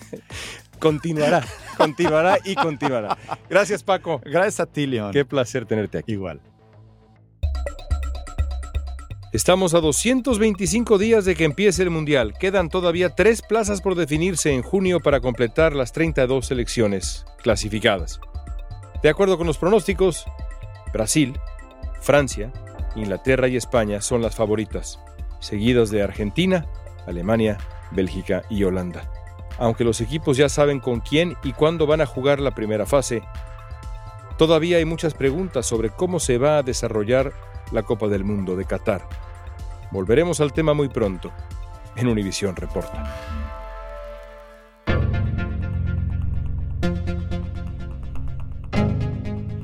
continuará, 0.78 1.44
continuará 1.76 2.38
y 2.44 2.54
continuará. 2.54 3.16
Gracias, 3.48 3.82
Paco. 3.82 4.20
Gracias 4.24 4.60
a 4.60 4.66
ti, 4.66 4.86
León. 4.86 5.12
Qué 5.12 5.24
placer 5.24 5.64
tenerte 5.64 5.98
aquí. 5.98 6.12
Igual. 6.12 6.40
Estamos 9.30 9.74
a 9.74 9.80
225 9.80 10.96
días 10.96 11.26
de 11.26 11.34
que 11.34 11.44
empiece 11.44 11.82
el 11.82 11.90
Mundial. 11.90 12.32
Quedan 12.32 12.70
todavía 12.70 13.10
tres 13.10 13.42
plazas 13.42 13.82
por 13.82 13.94
definirse 13.94 14.54
en 14.54 14.62
junio 14.62 15.00
para 15.00 15.20
completar 15.20 15.74
las 15.76 15.92
32 15.92 16.46
selecciones 16.46 17.26
clasificadas. 17.42 18.20
De 19.02 19.10
acuerdo 19.10 19.36
con 19.36 19.46
los 19.46 19.58
pronósticos, 19.58 20.24
Brasil, 20.94 21.38
Francia, 22.00 22.50
Inglaterra 22.96 23.48
y 23.48 23.56
España 23.56 24.00
son 24.00 24.22
las 24.22 24.34
favoritas, 24.34 24.98
seguidas 25.40 25.90
de 25.90 26.02
Argentina, 26.02 26.66
Alemania, 27.06 27.58
Bélgica 27.90 28.44
y 28.48 28.64
Holanda. 28.64 29.12
Aunque 29.58 29.84
los 29.84 30.00
equipos 30.00 30.38
ya 30.38 30.48
saben 30.48 30.80
con 30.80 31.00
quién 31.00 31.36
y 31.44 31.52
cuándo 31.52 31.86
van 31.86 32.00
a 32.00 32.06
jugar 32.06 32.40
la 32.40 32.54
primera 32.54 32.86
fase, 32.86 33.22
todavía 34.38 34.78
hay 34.78 34.86
muchas 34.86 35.12
preguntas 35.12 35.66
sobre 35.66 35.90
cómo 35.90 36.18
se 36.18 36.38
va 36.38 36.56
a 36.56 36.62
desarrollar 36.62 37.34
la 37.72 37.82
Copa 37.82 38.08
del 38.08 38.24
Mundo 38.24 38.56
de 38.56 38.64
Qatar. 38.64 39.08
Volveremos 39.90 40.40
al 40.40 40.52
tema 40.52 40.74
muy 40.74 40.88
pronto 40.88 41.32
en 41.96 42.08
Univisión 42.08 42.56
Reporta. 42.56 43.04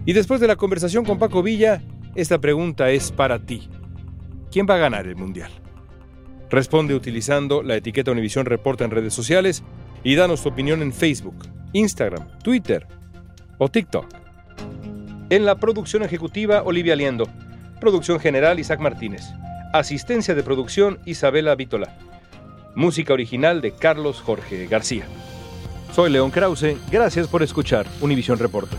Y 0.07 0.13
después 0.13 0.41
de 0.41 0.47
la 0.47 0.57
conversación 0.57 1.05
con 1.05 1.19
Paco 1.19 1.43
Villa, 1.43 1.83
esta 2.15 2.39
pregunta 2.39 2.91
es 2.91 3.11
para 3.11 3.39
ti. 3.39 3.69
¿Quién 4.51 4.67
va 4.69 4.75
a 4.75 4.79
ganar 4.79 5.07
el 5.07 5.17
Mundial? 5.17 5.51
Responde 6.51 6.95
utilizando 6.95 7.63
la 7.63 7.77
etiqueta 7.77 8.13
Univisión 8.13 8.45
Reporta 8.47 8.85
en 8.85 8.91
redes 8.91 9.15
sociales 9.15 9.65
y 10.03 10.15
danos 10.15 10.43
tu 10.43 10.51
opinión 10.51 10.83
en 10.83 10.93
Facebook, 10.93 11.37
Instagram, 11.73 12.39
Twitter 12.41 12.87
o 13.59 13.69
TikTok. 13.69 14.07
En 15.31 15.47
la 15.47 15.57
producción 15.57 16.03
ejecutiva, 16.03 16.63
Olivia 16.63 16.95
Liendo. 16.95 17.27
Producción 17.85 18.19
general, 18.19 18.59
Isaac 18.59 18.81
Martínez. 18.81 19.35
Asistencia 19.75 20.35
de 20.35 20.43
producción, 20.43 21.01
Isabela 21.05 21.55
Vítola. 21.55 21.95
Música 22.75 23.13
original 23.13 23.61
de 23.61 23.73
Carlos 23.73 24.23
Jorge 24.23 24.67
García. 24.69 25.05
Soy 25.95 26.11
León 26.11 26.31
Krause. 26.31 26.79
Gracias 26.91 27.29
por 27.29 27.43
escuchar 27.43 27.85
Univisión 28.01 28.39
Reporta. 28.39 28.79